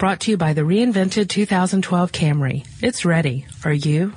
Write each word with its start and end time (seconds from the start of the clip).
Brought 0.00 0.20
to 0.20 0.30
you 0.30 0.38
by 0.38 0.54
the 0.54 0.62
reinvented 0.62 1.28
2012 1.28 2.10
Camry. 2.10 2.66
It's 2.80 3.04
ready. 3.04 3.44
Are 3.66 3.72
you? 3.72 4.14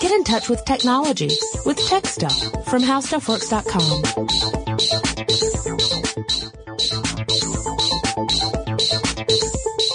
Get 0.00 0.12
in 0.12 0.24
touch 0.24 0.48
with 0.48 0.64
technology 0.64 1.28
with 1.66 1.76
Tech 1.86 2.06
Stuff 2.06 2.34
from 2.66 2.80
HowStuffWorks.com. 2.80 4.02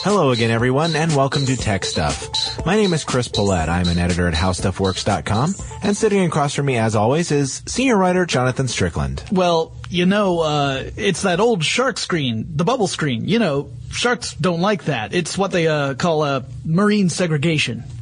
Hello 0.03 0.29
again, 0.29 0.51
everyone, 0.51 0.95
and 0.95 1.15
welcome 1.15 1.47
to 1.47 1.57
Tech 1.57 1.83
Stuff. 1.83 2.63
My 2.63 2.75
name 2.75 2.93
is 2.93 3.03
Chris 3.03 3.27
Pollette. 3.27 3.69
I'm 3.69 3.87
an 3.87 3.97
editor 3.97 4.27
at 4.27 4.35
HowStuffWorks.com, 4.35 5.55
and 5.81 5.97
sitting 5.97 6.23
across 6.27 6.53
from 6.53 6.67
me, 6.67 6.77
as 6.77 6.95
always, 6.95 7.31
is 7.31 7.63
senior 7.65 7.97
writer 7.97 8.27
Jonathan 8.27 8.67
Strickland. 8.67 9.23
Well, 9.31 9.74
you 9.89 10.05
know, 10.05 10.39
uh, 10.39 10.83
it's 10.97 11.21
that 11.23 11.39
old 11.39 11.63
shark 11.63 11.97
screen, 11.97 12.45
the 12.55 12.63
bubble 12.63 12.87
screen. 12.87 13.27
You 13.27 13.39
know, 13.39 13.69
sharks 13.91 14.33
don't 14.33 14.61
like 14.61 14.85
that. 14.85 15.13
It's 15.13 15.37
what 15.37 15.51
they 15.51 15.67
uh, 15.67 15.93
call 15.95 16.21
uh, 16.23 16.43
marine 16.65 17.09
segregation. 17.09 17.83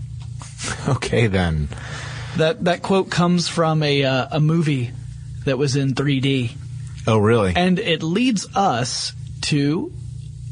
Okay, 0.88 1.28
then. 1.28 1.68
That 2.38 2.64
that 2.64 2.82
quote 2.82 3.09
comes 3.12 3.50
from 3.50 3.84
a 3.84 4.04
uh, 4.06 4.28
a 4.32 4.40
movie 4.40 4.92
that 5.44 5.58
was 5.58 5.76
in 5.76 5.94
3D, 5.94 6.52
Oh, 7.06 7.18
really? 7.18 7.52
and 7.54 7.78
it 7.80 8.02
leads 8.02 8.48
us 8.56 9.12
to 9.42 9.92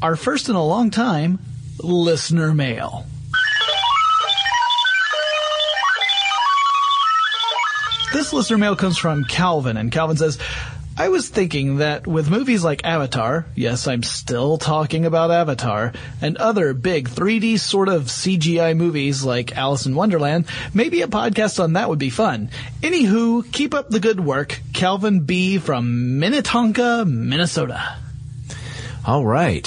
our 0.02 0.14
first 0.16 0.50
in 0.50 0.54
a 0.54 0.62
long 0.62 0.90
time 0.90 1.38
listener 1.82 2.52
mail. 2.52 3.06
This 8.12 8.32
listener 8.34 8.58
mail 8.58 8.76
comes 8.76 8.98
from 8.98 9.24
Calvin, 9.24 9.78
and 9.78 9.90
Calvin 9.90 10.18
says, 10.18 10.38
I 10.96 11.08
was 11.08 11.28
thinking 11.28 11.78
that 11.78 12.06
with 12.06 12.30
movies 12.30 12.62
like 12.62 12.84
Avatar, 12.84 13.46
yes, 13.54 13.88
I'm 13.88 14.02
still 14.02 14.58
talking 14.58 15.06
about 15.06 15.30
Avatar, 15.30 15.92
and 16.20 16.36
other 16.36 16.74
big 16.74 17.08
3D 17.08 17.58
sort 17.58 17.88
of 17.88 18.04
CGI 18.04 18.76
movies 18.76 19.24
like 19.24 19.56
Alice 19.56 19.86
in 19.86 19.94
Wonderland, 19.94 20.46
maybe 20.74 21.00
a 21.00 21.06
podcast 21.06 21.62
on 21.62 21.72
that 21.74 21.88
would 21.88 21.98
be 21.98 22.10
fun. 22.10 22.50
Anywho, 22.82 23.50
keep 23.50 23.72
up 23.72 23.88
the 23.88 24.00
good 24.00 24.20
work. 24.20 24.60
Calvin 24.74 25.20
B. 25.20 25.58
from 25.58 26.18
Minnetonka, 26.18 27.04
Minnesota. 27.06 27.96
All 29.06 29.24
right. 29.24 29.66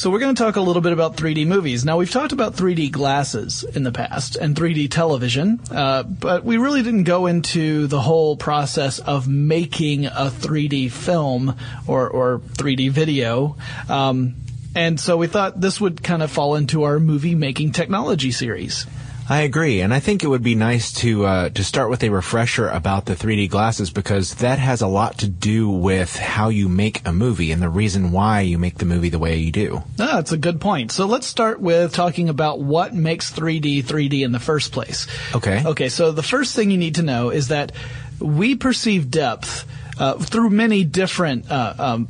So 0.00 0.08
we're 0.08 0.20
going 0.20 0.34
to 0.34 0.42
talk 0.42 0.56
a 0.56 0.62
little 0.62 0.80
bit 0.80 0.94
about 0.94 1.16
3D 1.16 1.46
movies. 1.46 1.84
Now 1.84 1.98
we've 1.98 2.10
talked 2.10 2.32
about 2.32 2.54
3D 2.54 2.90
glasses 2.90 3.64
in 3.64 3.82
the 3.82 3.92
past 3.92 4.34
and 4.34 4.56
3D 4.56 4.90
television, 4.90 5.60
uh, 5.70 6.04
but 6.04 6.42
we 6.42 6.56
really 6.56 6.82
didn't 6.82 7.04
go 7.04 7.26
into 7.26 7.86
the 7.86 8.00
whole 8.00 8.34
process 8.34 8.98
of 8.98 9.28
making 9.28 10.06
a 10.06 10.30
3D 10.30 10.90
film 10.90 11.54
or, 11.86 12.08
or 12.08 12.38
3D 12.38 12.88
video. 12.92 13.58
Um, 13.90 14.36
and 14.74 14.98
so 14.98 15.18
we 15.18 15.26
thought 15.26 15.60
this 15.60 15.78
would 15.82 16.02
kind 16.02 16.22
of 16.22 16.30
fall 16.30 16.54
into 16.54 16.84
our 16.84 16.98
movie 16.98 17.34
making 17.34 17.72
technology 17.72 18.30
series. 18.30 18.86
I 19.30 19.42
agree, 19.42 19.80
and 19.80 19.94
I 19.94 20.00
think 20.00 20.24
it 20.24 20.26
would 20.26 20.42
be 20.42 20.56
nice 20.56 20.90
to 20.94 21.24
uh, 21.24 21.48
to 21.50 21.62
start 21.62 21.88
with 21.88 22.02
a 22.02 22.08
refresher 22.08 22.68
about 22.68 23.06
the 23.06 23.14
3D 23.14 23.48
glasses 23.48 23.88
because 23.88 24.34
that 24.34 24.58
has 24.58 24.82
a 24.82 24.88
lot 24.88 25.18
to 25.18 25.28
do 25.28 25.70
with 25.70 26.16
how 26.16 26.48
you 26.48 26.68
make 26.68 27.06
a 27.06 27.12
movie 27.12 27.52
and 27.52 27.62
the 27.62 27.68
reason 27.68 28.10
why 28.10 28.40
you 28.40 28.58
make 28.58 28.78
the 28.78 28.84
movie 28.84 29.08
the 29.08 29.20
way 29.20 29.36
you 29.36 29.52
do. 29.52 29.84
Ah, 30.00 30.16
that's 30.16 30.32
a 30.32 30.36
good 30.36 30.60
point. 30.60 30.90
So 30.90 31.06
let's 31.06 31.28
start 31.28 31.60
with 31.60 31.92
talking 31.92 32.28
about 32.28 32.58
what 32.58 32.92
makes 32.92 33.30
3D 33.30 33.84
3D 33.84 34.24
in 34.24 34.32
the 34.32 34.40
first 34.40 34.72
place. 34.72 35.06
Okay. 35.32 35.62
Okay, 35.64 35.90
so 35.90 36.10
the 36.10 36.24
first 36.24 36.56
thing 36.56 36.72
you 36.72 36.78
need 36.78 36.96
to 36.96 37.02
know 37.04 37.30
is 37.30 37.48
that 37.48 37.70
we 38.18 38.56
perceive 38.56 39.12
depth 39.12 39.64
uh, 39.96 40.14
through 40.14 40.50
many 40.50 40.82
different 40.82 41.48
uh, 41.48 41.74
um, 41.78 42.08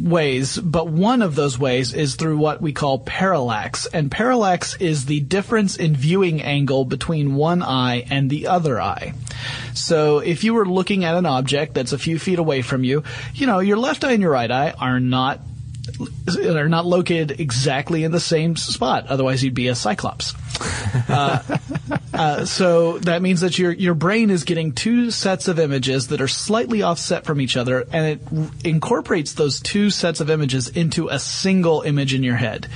ways, 0.00 0.58
but 0.58 0.88
one 0.88 1.22
of 1.22 1.34
those 1.34 1.58
ways 1.58 1.92
is 1.92 2.14
through 2.14 2.38
what 2.38 2.60
we 2.62 2.72
call 2.72 2.98
parallax. 2.98 3.86
And 3.86 4.10
parallax 4.10 4.74
is 4.76 5.06
the 5.06 5.20
difference 5.20 5.76
in 5.76 5.94
viewing 5.94 6.42
angle 6.42 6.84
between 6.84 7.34
one 7.34 7.62
eye 7.62 8.04
and 8.10 8.30
the 8.30 8.46
other 8.46 8.80
eye. 8.80 9.14
So 9.74 10.18
if 10.18 10.44
you 10.44 10.54
were 10.54 10.66
looking 10.66 11.04
at 11.04 11.14
an 11.14 11.26
object 11.26 11.74
that's 11.74 11.92
a 11.92 11.98
few 11.98 12.18
feet 12.18 12.38
away 12.38 12.62
from 12.62 12.84
you, 12.84 13.04
you 13.34 13.46
know, 13.46 13.58
your 13.58 13.76
left 13.76 14.04
eye 14.04 14.12
and 14.12 14.22
your 14.22 14.32
right 14.32 14.50
eye 14.50 14.74
are 14.78 15.00
not 15.00 15.40
are 16.38 16.68
not 16.68 16.86
located 16.86 17.40
exactly 17.40 18.04
in 18.04 18.12
the 18.12 18.20
same 18.20 18.54
spot. 18.54 19.06
Otherwise, 19.08 19.42
you'd 19.42 19.54
be 19.54 19.68
a 19.68 19.74
cyclops. 19.74 20.34
Uh, 21.08 21.42
uh, 22.12 22.44
so 22.44 22.98
that 22.98 23.22
means 23.22 23.40
that 23.40 23.58
your 23.58 23.72
your 23.72 23.94
brain 23.94 24.28
is 24.28 24.44
getting 24.44 24.72
two 24.72 25.10
sets 25.10 25.48
of 25.48 25.58
images 25.58 26.08
that 26.08 26.20
are 26.20 26.28
slightly 26.28 26.82
offset 26.82 27.24
from 27.24 27.40
each 27.40 27.56
other, 27.56 27.86
and 27.90 28.06
it 28.06 28.20
r- 28.36 28.50
incorporates 28.64 29.32
those 29.32 29.60
two 29.60 29.88
sets 29.88 30.20
of 30.20 30.28
images 30.28 30.68
into 30.68 31.08
a 31.08 31.18
single 31.18 31.80
image 31.82 32.12
in 32.12 32.22
your 32.22 32.36
head. 32.36 32.68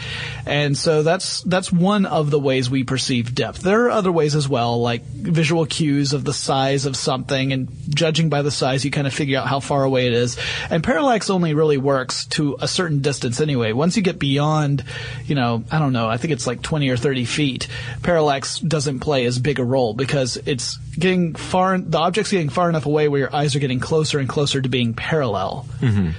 And 0.47 0.77
so 0.77 1.03
that's 1.03 1.43
that's 1.43 1.71
one 1.71 2.07
of 2.07 2.31
the 2.31 2.39
ways 2.39 2.71
we 2.71 2.85
perceive 2.85 3.35
depth. 3.35 3.61
There 3.61 3.87
are 3.87 3.91
other 3.91 4.11
ways 4.11 4.35
as 4.35 4.49
well, 4.49 4.81
like 4.81 5.05
visual 5.05 5.67
cues 5.67 6.15
of 6.15 6.25
the 6.25 6.33
size 6.33 6.87
of 6.87 6.97
something, 6.97 7.53
and 7.53 7.69
judging 7.91 8.31
by 8.31 8.41
the 8.41 8.51
size, 8.51 8.87
you 8.87 8.91
kind 8.91 9.07
of 9.07 9.13
figure 9.13 9.39
out 9.39 9.47
how 9.47 9.61
far 9.61 9.85
away 9.85 10.07
it 10.07 10.15
is. 10.15 10.39
And 10.71 10.83
parallax 10.83 11.29
only 11.29 11.53
really 11.53 11.77
works 11.77 12.25
to 12.27 12.57
a 12.61 12.69
certain 12.69 13.01
distance 13.01 13.43
anyway. 13.43 13.73
Once 13.73 13.99
you 13.99 14.03
get 14.03 14.19
beyond, 14.19 14.83
you 15.27 15.35
know, 15.35 15.63
I 15.71 15.79
don't 15.79 15.93
know, 15.93 16.09
I 16.09 16.17
think 16.17 16.33
it's 16.33 16.47
like 16.47 16.63
20 16.63 16.89
or 16.89 16.97
30 16.97 17.27
feet, 17.27 17.69
parallax 18.03 18.59
doesn't 18.61 19.01
play 19.01 19.26
as 19.27 19.39
big 19.39 19.59
a 19.59 19.65
role 19.65 19.93
because 19.95 20.37
it's 20.37 20.77
getting 20.99 21.35
far, 21.35 21.77
the 21.79 21.99
object's 21.99 22.31
getting 22.31 22.49
far 22.49 22.69
enough 22.69 22.87
away 22.87 23.09
where 23.09 23.21
your 23.21 23.35
eyes 23.35 23.55
are 23.55 23.59
getting 23.59 23.81
closer 23.81 24.19
and 24.19 24.29
closer 24.29 24.63
to 24.63 24.69
being 24.69 24.95
parallel. 24.95 25.67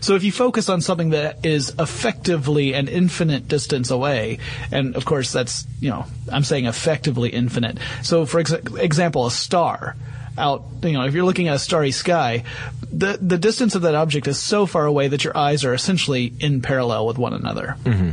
So 0.01 0.15
if 0.15 0.23
you 0.23 0.31
focus 0.31 0.69
on 0.69 0.81
something 0.81 1.11
that 1.11 1.45
is 1.45 1.73
effectively 1.79 2.73
an 2.73 2.87
infinite 2.87 3.47
distance 3.47 3.89
away, 3.89 4.39
and 4.71 4.95
of 4.95 5.05
course 5.05 5.31
that's, 5.31 5.65
you 5.79 5.89
know, 5.89 6.05
I'm 6.31 6.43
saying 6.43 6.65
effectively 6.65 7.29
infinite. 7.29 7.79
So 8.03 8.25
for 8.25 8.39
ex- 8.39 8.51
example, 8.51 9.25
a 9.25 9.31
star 9.31 9.95
out, 10.37 10.65
you 10.83 10.93
know, 10.93 11.03
if 11.05 11.13
you're 11.13 11.25
looking 11.25 11.47
at 11.47 11.55
a 11.55 11.59
starry 11.59 11.91
sky, 11.91 12.43
the 12.91 13.17
the 13.19 13.37
distance 13.37 13.75
of 13.75 13.81
that 13.81 13.95
object 13.95 14.27
is 14.27 14.39
so 14.39 14.65
far 14.65 14.85
away 14.85 15.07
that 15.07 15.23
your 15.23 15.35
eyes 15.35 15.65
are 15.65 15.73
essentially 15.73 16.31
in 16.39 16.61
parallel 16.61 17.07
with 17.07 17.17
one 17.17 17.33
another. 17.33 17.75
Mm-hmm. 17.83 18.11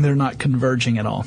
They're 0.00 0.16
not 0.16 0.38
converging 0.38 0.98
at 0.98 1.06
all. 1.06 1.24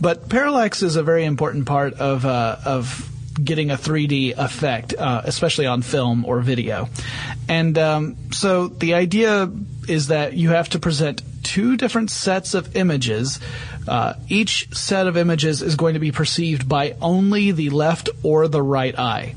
But 0.00 0.28
parallax 0.28 0.82
is 0.82 0.96
a 0.96 1.02
very 1.02 1.24
important 1.24 1.66
part 1.66 1.94
of 1.94 2.24
uh, 2.24 2.56
of 2.64 3.12
getting 3.42 3.70
a 3.70 3.76
3D 3.76 4.36
effect, 4.36 4.94
uh, 4.94 5.22
especially 5.24 5.66
on 5.66 5.82
film 5.82 6.24
or 6.24 6.40
video. 6.40 6.88
And 7.48 7.76
um, 7.78 8.16
so 8.32 8.68
the 8.68 8.94
idea 8.94 9.50
is 9.88 10.08
that 10.08 10.32
you 10.32 10.50
have 10.50 10.70
to 10.70 10.78
present 10.78 11.22
two 11.42 11.76
different 11.76 12.10
sets 12.10 12.54
of 12.54 12.74
images. 12.76 13.38
Uh, 13.86 14.14
each 14.28 14.74
set 14.74 15.06
of 15.06 15.16
images 15.16 15.62
is 15.62 15.76
going 15.76 15.94
to 15.94 16.00
be 16.00 16.10
perceived 16.10 16.68
by 16.68 16.96
only 17.00 17.52
the 17.52 17.70
left 17.70 18.08
or 18.22 18.48
the 18.48 18.62
right 18.62 18.98
eye. 18.98 19.34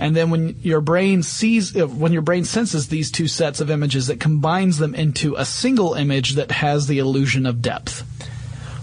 And 0.00 0.16
then 0.16 0.30
when 0.30 0.56
your 0.62 0.80
brain 0.80 1.22
sees, 1.22 1.76
uh, 1.76 1.86
when 1.86 2.12
your 2.12 2.22
brain 2.22 2.44
senses 2.44 2.88
these 2.88 3.10
two 3.10 3.28
sets 3.28 3.60
of 3.60 3.70
images, 3.70 4.08
it 4.10 4.18
combines 4.20 4.78
them 4.78 4.94
into 4.94 5.34
a 5.36 5.44
single 5.44 5.94
image 5.94 6.34
that 6.34 6.50
has 6.50 6.86
the 6.86 6.98
illusion 6.98 7.46
of 7.46 7.60
depth. 7.62 8.02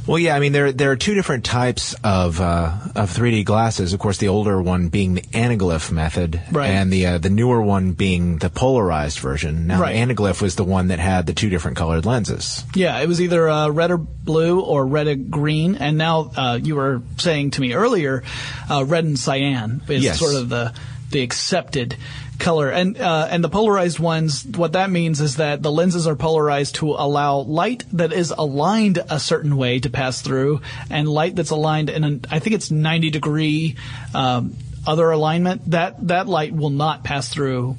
Well, 0.06 0.18
yeah, 0.20 0.38
I 0.38 0.40
mean 0.40 0.54
there 0.54 0.72
there 0.72 0.90
are 0.92 0.96
two 0.96 1.16
different 1.16 1.44
types 1.44 1.94
of 2.02 2.40
uh, 2.40 2.72
of 2.96 3.10
3D 3.12 3.44
glasses. 3.44 3.92
Of 3.92 4.00
course, 4.00 4.18
the 4.18 4.30
older 4.30 4.62
one 4.62 4.88
being 4.88 5.16
the 5.16 5.22
anaglyph 5.34 5.92
method, 5.92 6.40
Right. 6.50 6.70
and 6.70 6.90
the 6.94 7.06
uh, 7.08 7.18
the 7.18 7.30
newer 7.30 7.62
one 7.62 7.92
being 7.92 8.38
the 8.38 8.50
polarized 8.50 9.20
version. 9.20 9.68
Now, 9.68 9.82
Right. 9.82 9.92
the 10.08 10.14
anaglyph 10.16 10.42
was 10.42 10.56
the 10.56 10.64
one 10.64 10.88
that 10.88 11.00
had 11.00 11.26
the 11.26 11.34
two 11.34 11.50
different 11.50 11.76
colored 11.76 12.06
lenses. 12.06 12.64
Yeah, 12.74 12.98
it 13.02 13.08
was 13.10 13.20
either 13.20 13.50
uh, 13.50 13.68
red 13.68 13.92
or 13.92 13.98
blue 13.98 14.62
or 14.62 14.86
red 14.88 15.08
and 15.08 15.30
green, 15.30 15.76
and 15.76 15.98
now 15.98 16.32
uh, 16.38 16.58
you 16.64 16.78
were 16.78 17.02
saying 17.18 17.52
to 17.52 17.62
me 17.62 17.74
earlier, 17.74 18.24
uh, 18.70 18.86
red 18.86 19.04
and 19.04 19.20
cyan 19.20 19.82
is 19.90 20.06
Yes. 20.06 20.20
sort 20.20 20.36
of 20.36 20.48
the 20.48 20.72
the 21.12 21.22
accepted 21.22 21.96
color, 22.40 22.70
and 22.70 22.98
uh, 22.98 23.28
and 23.32 23.44
the 23.44 23.50
polarized 23.50 24.00
ones. 24.00 24.46
What 24.46 24.74
that 24.74 24.90
means 24.90 25.22
is 25.22 25.38
that 25.38 25.62
the 25.62 25.72
lenses 25.72 26.08
are 26.08 26.16
polarized 26.16 26.76
to 26.76 26.92
allow 26.92 27.38
light 27.38 27.84
that 27.94 28.14
is 28.14 28.32
aligned 28.32 29.00
a 29.10 29.20
certain 29.20 29.58
way 29.58 29.80
to 29.80 29.90
pass 29.90 30.22
through, 30.22 30.62
and 30.90 31.08
light 31.08 31.36
that's 31.36 31.50
aligned 31.50 31.90
in 31.90 32.04
an, 32.04 32.26
I 32.30 32.40
think 32.40 32.56
it's 32.56 32.70
ninety 32.70 33.10
degree 33.10 33.76
um, 34.14 34.56
other 34.86 35.10
alignment. 35.12 35.72
That 35.72 36.08
that 36.08 36.28
light 36.28 36.54
will 36.54 36.70
not 36.70 37.04
pass 37.04 37.30
through 37.30 37.78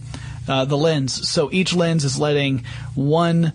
uh, 0.48 0.64
the 0.64 0.76
lens. 0.76 1.28
So 1.28 1.50
each 1.52 1.74
lens 1.74 2.04
is 2.04 2.18
letting 2.18 2.64
one 2.94 3.52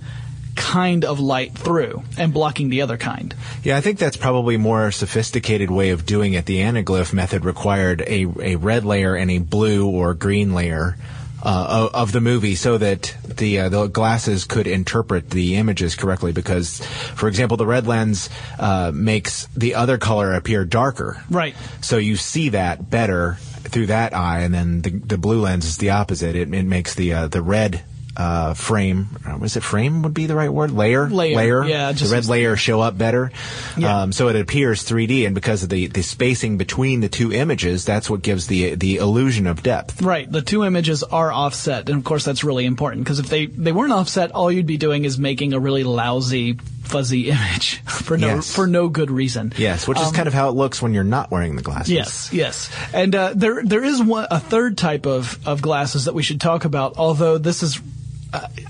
kind 0.64 1.04
of 1.04 1.20
light 1.20 1.52
through 1.52 2.02
and 2.18 2.34
blocking 2.34 2.70
the 2.70 2.82
other 2.82 2.96
kind. 2.96 3.36
Yeah, 3.64 3.76
I 3.76 3.82
think 3.82 4.00
that's 4.00 4.16
probably 4.16 4.56
a 4.56 4.60
more 4.60 4.92
sophisticated 4.92 5.70
way 5.70 5.90
of 5.90 6.06
doing 6.06 6.34
it. 6.34 6.46
The 6.46 6.62
anaglyph 6.62 7.12
method 7.12 7.44
required 7.44 8.02
a, 8.02 8.28
a 8.40 8.56
red 8.56 8.86
layer 8.86 9.14
and 9.14 9.30
a 9.30 9.40
blue 9.40 9.90
or 9.90 10.14
green 10.14 10.54
layer 10.54 10.96
uh, 11.44 11.90
of, 11.92 11.96
of 11.96 12.12
the 12.14 12.22
movie 12.22 12.56
so 12.56 12.78
that 12.78 13.14
the 13.26 13.60
uh, 13.60 13.70
the 13.70 13.88
glasses 13.88 14.46
could 14.46 14.66
interpret 14.66 15.30
the 15.30 15.58
images 15.58 15.96
correctly. 15.96 16.32
Because, 16.32 16.80
for 17.16 17.28
example, 17.28 17.58
the 17.58 17.68
red 17.68 17.86
lens 17.86 18.30
uh, 18.58 18.92
makes 18.94 19.48
the 19.48 19.76
other 19.76 19.98
color 19.98 20.34
appear 20.34 20.64
darker. 20.64 21.22
Right. 21.30 21.58
So 21.82 21.98
you 21.98 22.16
see 22.16 22.50
that 22.50 22.90
better 22.90 23.34
through 23.64 23.88
that 23.88 24.16
eye, 24.16 24.42
and 24.42 24.54
then 24.54 24.82
the, 24.82 24.92
the 24.92 25.18
blue 25.18 25.42
lens 25.42 25.66
is 25.66 25.78
the 25.78 25.90
opposite. 25.90 26.38
It, 26.38 26.54
it 26.54 26.66
makes 26.66 26.96
the 26.96 27.14
uh, 27.14 27.28
the 27.28 27.42
red 27.42 27.84
uh, 28.16 28.54
frame. 28.54 29.08
Uh, 29.26 29.38
was 29.38 29.56
it 29.58 29.64
frame 29.64 30.02
would 30.04 30.14
be 30.14 30.26
the 30.28 30.36
right 30.36 30.52
word? 30.52 30.72
Layer, 30.72 31.10
Layer, 31.10 31.64
yeah, 31.66 31.92
the 31.92 32.08
red 32.12 32.26
layer 32.28 32.56
show 32.56 32.80
up 32.82 32.98
better, 32.98 33.32
Yeah. 33.78 34.02
um, 34.04 34.12
so 34.12 34.28
it 34.28 34.36
appears 34.36 34.84
3D. 34.84 35.26
And 35.26 35.34
because 35.36 35.64
of 35.64 35.70
the 35.70 35.88
the 35.88 36.04
spacing 36.04 36.58
between 36.58 37.02
the 37.02 37.10
two 37.10 37.32
images, 37.34 37.86
that's 37.86 38.10
what 38.10 38.22
gives 38.22 38.48
the 38.48 38.76
the 38.76 38.98
illusion 38.98 39.48
of 39.48 39.64
depth. 39.64 40.02
Right. 40.02 40.32
The 40.32 40.42
two 40.42 40.64
images 40.64 41.04
are 41.04 41.32
offset, 41.32 41.90
and 41.90 41.98
of 41.98 42.04
course 42.04 42.24
that's 42.26 42.44
really 42.44 42.66
important 42.66 43.04
because 43.04 43.20
if 43.20 43.30
they 43.30 43.48
they 43.48 43.72
weren't 43.72 43.94
offset, 43.94 44.32
all 44.32 44.52
you'd 44.52 44.66
be 44.68 44.78
doing 44.78 45.06
is 45.06 45.18
making 45.18 45.54
a 45.54 45.60
really 45.60 45.84
lousy, 45.84 46.54
fuzzy 46.84 47.30
image 47.32 47.82
for 47.82 48.18
no 48.18 48.28
Yes. 48.36 48.54
for 48.54 48.68
no 48.68 48.90
good 48.90 49.10
reason. 49.10 49.54
Yes, 49.58 49.88
which 49.88 50.00
is 50.00 50.12
kind 50.12 50.28
of 50.28 50.34
how 50.34 50.50
it 50.50 50.56
looks 50.56 50.82
when 50.82 50.94
you're 50.94 51.04
not 51.04 51.32
wearing 51.32 51.56
the 51.56 51.64
glasses. 51.64 51.90
Um, 51.92 51.96
Yes, 51.98 52.30
yes, 52.34 52.70
and 52.94 53.16
uh, 53.16 53.34
there 53.36 53.64
there 53.64 53.84
is 53.84 54.02
one 54.02 54.28
a 54.30 54.40
third 54.40 54.78
type 54.78 55.06
of 55.08 55.40
of 55.48 55.62
glasses 55.62 56.06
that 56.06 56.14
we 56.14 56.22
should 56.24 56.40
talk 56.42 56.66
about. 56.66 56.98
Although 56.98 57.38
this 57.40 57.64
is. 57.64 57.82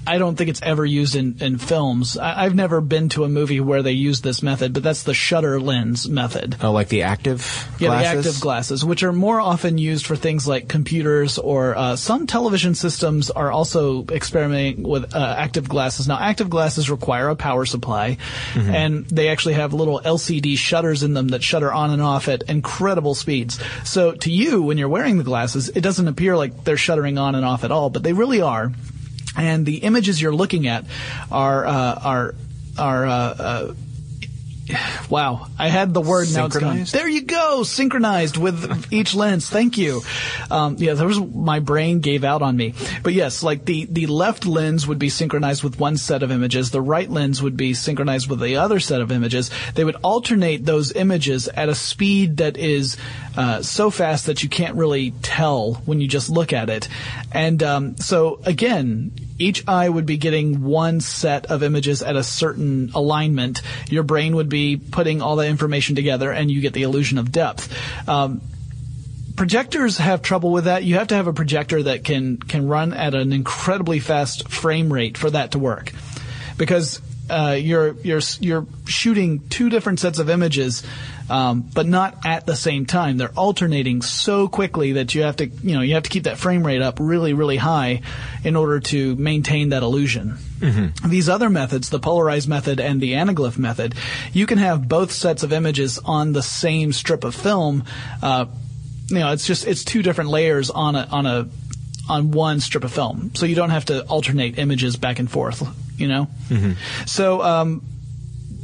I 0.06 0.18
don't 0.18 0.36
think 0.36 0.50
it's 0.50 0.62
ever 0.62 0.86
used 0.86 1.16
in, 1.16 1.38
in 1.40 1.58
films. 1.58 2.18
I, 2.18 2.44
I've 2.46 2.56
never 2.56 2.82
been 2.82 3.10
to 3.10 3.24
a 3.24 3.30
movie 3.30 3.60
where 3.62 3.82
they 3.82 3.94
use 3.94 4.20
this 4.22 4.44
method, 4.44 4.74
but 4.74 4.84
that's 4.84 5.04
the 5.04 5.14
shutter 5.14 5.60
lens 5.62 6.10
method. 6.10 6.58
Oh, 6.62 6.72
like 6.72 6.90
the 6.90 7.04
active 7.04 7.42
Yeah, 7.80 7.88
glasses. 7.90 8.12
the 8.24 8.30
active 8.30 8.42
glasses, 8.42 8.86
which 8.86 9.04
are 9.04 9.14
more 9.14 9.40
often 9.40 9.78
used 9.78 10.06
for 10.06 10.16
things 10.18 10.46
like 10.48 10.68
computers 10.68 11.38
or 11.38 11.78
uh, 11.78 11.96
some 11.96 12.28
television 12.28 12.76
systems 12.76 13.30
are 13.32 13.52
also 13.52 14.06
experimenting 14.08 14.84
with 14.84 15.16
uh, 15.16 15.36
active 15.38 15.70
glasses. 15.70 16.08
Now, 16.08 16.20
active 16.20 16.50
glasses 16.50 16.90
require 16.90 17.30
a 17.30 17.36
power 17.36 17.66
supply, 17.66 18.18
and 18.56 19.06
they 19.06 19.30
actually 19.30 19.54
have 19.54 19.74
little 19.74 20.02
LCD 20.04 20.58
shutters 20.58 21.04
in 21.04 21.14
them 21.14 21.30
that 21.30 21.44
shutter 21.44 21.72
on 21.72 21.92
and 21.92 22.02
off 22.02 22.28
at 22.28 22.44
incredible 22.44 23.16
speeds. 23.16 23.60
So, 23.86 24.12
to 24.12 24.32
you, 24.32 24.62
when 24.64 24.78
you're 24.78 24.90
wearing 24.90 25.18
the 25.18 25.24
glasses, 25.24 25.70
it 25.70 25.82
doesn't 25.82 26.08
appear 26.08 26.36
like 26.36 26.66
they're 26.66 26.76
shuttering 26.78 27.18
on 27.18 27.36
and 27.36 27.46
off 27.46 27.64
at 27.64 27.72
all, 27.72 27.90
but 27.90 28.04
they 28.04 28.14
really 28.14 28.42
are. 28.42 28.72
And 29.36 29.66
the 29.66 29.78
images 29.78 30.22
you're 30.22 30.36
looking 30.36 30.68
at 30.68 30.86
are 31.32 31.66
uh, 31.66 32.00
are 32.04 32.36
are. 32.78 33.76
Wow, 35.10 35.48
I 35.60 35.68
had 35.68 35.94
the 35.94 36.02
word 36.02 36.32
now 36.34 36.46
it's 36.46 36.58
gone. 36.58 36.86
There 36.86 37.08
you 37.08 37.24
go, 37.24 37.64
synchronized 37.64 38.38
with 38.38 38.92
each 38.94 39.14
lens. 39.14 39.50
Thank 39.50 39.78
you. 39.78 40.02
Um, 40.50 40.78
yeah, 40.80 40.94
there 40.94 41.08
was 41.08 41.20
my 41.20 41.60
brain 41.60 42.00
gave 42.00 42.24
out 42.24 42.42
on 42.42 42.56
me. 42.56 42.74
But 43.04 43.14
yes, 43.14 43.44
like 43.44 43.66
the 43.66 43.86
the 43.86 44.08
left 44.08 44.46
lens 44.46 44.88
would 44.88 45.00
be 45.00 45.10
synchronized 45.10 45.64
with 45.64 45.80
one 45.80 45.98
set 45.98 46.24
of 46.24 46.32
images. 46.32 46.72
The 46.72 46.82
right 46.82 47.10
lens 47.10 47.42
would 47.42 47.58
be 47.58 47.74
synchronized 47.74 48.30
with 48.30 48.40
the 48.40 48.56
other 48.58 48.80
set 48.80 49.02
of 49.02 49.12
images. 49.12 49.52
They 49.76 49.84
would 49.84 49.98
alternate 49.98 50.66
those 50.66 50.94
images 50.94 51.50
at 51.50 51.68
a 51.68 51.76
speed 51.76 52.38
that 52.38 52.58
is 52.58 52.96
uh, 53.36 53.62
so 53.62 53.90
fast 53.90 54.28
that 54.28 54.44
you 54.44 54.50
can't 54.50 54.76
really 54.76 55.12
tell 55.22 55.74
when 55.86 56.00
you 56.00 56.08
just 56.08 56.30
look 56.30 56.54
at 56.54 56.70
it. 56.70 56.88
And 57.34 57.62
um, 57.62 57.98
so 57.98 58.40
again, 58.46 59.12
each 59.38 59.68
eye 59.68 59.90
would 59.90 60.06
be 60.06 60.18
getting 60.18 60.64
one 60.64 61.00
set 61.00 61.48
of 61.48 61.64
images 61.64 62.02
at 62.04 62.16
a 62.16 62.24
certain 62.24 62.92
alignment. 62.94 63.62
Your 63.90 64.04
brain 64.04 64.36
would 64.36 64.50
be 64.50 64.78
putting 64.78 65.22
all 65.22 65.36
the 65.36 65.48
information 65.48 65.96
together, 65.96 66.32
and 66.32 66.52
you 66.52 66.62
get 66.62 66.74
the 66.74 66.84
illusion 66.84 67.18
of 67.18 67.32
depth. 67.32 67.74
Um, 68.08 68.42
projectors 69.36 69.98
have 69.98 70.22
trouble 70.22 70.52
with 70.52 70.66
that. 70.66 70.84
You 70.84 70.96
have 70.96 71.08
to 71.08 71.16
have 71.16 71.28
a 71.28 71.34
projector 71.34 71.82
that 71.84 72.04
can 72.04 72.38
can 72.38 72.68
run 72.68 72.94
at 72.94 73.16
an 73.16 73.34
incredibly 73.34 74.00
fast 74.00 74.50
frame 74.50 74.94
rate 74.94 75.18
for 75.18 75.30
that 75.30 75.52
to 75.52 75.60
work, 75.60 75.92
because 76.58 77.02
uh, 77.34 77.54
you're 77.54 77.94
you're 78.04 78.22
you're 78.40 78.68
shooting 78.86 79.48
two 79.50 79.70
different 79.70 80.00
sets 80.00 80.20
of 80.20 80.30
images, 80.30 80.84
um, 81.30 81.62
but 81.74 81.88
not 81.88 82.26
at 82.26 82.46
the 82.46 82.56
same 82.56 82.86
time. 82.86 83.18
They're 83.18 83.32
alternating 83.36 84.04
so 84.04 84.48
quickly 84.48 84.94
that 84.94 85.16
you 85.16 85.24
have 85.24 85.38
to 85.38 85.48
you 85.48 85.74
know 85.74 85.82
you 85.82 85.96
have 85.96 86.04
to 86.04 86.10
keep 86.10 86.26
that 86.26 86.38
frame 86.38 86.66
rate 86.66 86.82
up 86.82 87.00
really 87.00 87.34
really 87.34 87.58
high 87.58 88.02
in 88.44 88.56
order 88.56 88.80
to 88.80 89.16
maintain 89.16 89.70
that 89.70 89.82
illusion. 89.82 90.38
These 91.06 91.28
other 91.28 91.50
methods, 91.50 91.90
the 91.90 92.00
polarized 92.00 92.48
method 92.48 92.80
and 92.80 93.02
the 93.02 93.14
anaglyph 93.14 93.58
method, 93.58 93.96
you 94.32 94.46
can 94.46 94.60
have 94.60 94.88
both 94.88 95.12
sets 95.12 95.44
of 95.44 95.52
images 95.52 96.00
on 96.00 96.34
the 96.34 96.44
same 96.44 96.94
strip 96.94 97.24
of 97.24 97.36
film. 97.36 97.84
Uh, 98.22 98.46
you 99.10 99.20
know, 99.20 99.32
it's 99.32 99.46
just 99.46 99.68
it's 99.68 99.84
two 99.84 100.02
different 100.02 100.30
layers 100.30 100.70
on 100.70 100.96
a 100.96 101.08
on 101.12 101.26
a 101.26 101.48
on 102.10 102.32
one 102.32 102.60
strip 102.60 102.84
of 102.84 102.92
film, 102.92 103.32
so 103.36 103.46
you 103.46 103.56
don't 103.56 103.70
have 103.70 103.86
to 103.86 104.04
alternate 104.06 104.60
images 104.60 104.98
back 104.98 105.20
and 105.20 105.30
forth. 105.30 105.66
You 105.98 106.08
know, 106.08 106.28
so 107.06 107.42
um, 107.42 107.82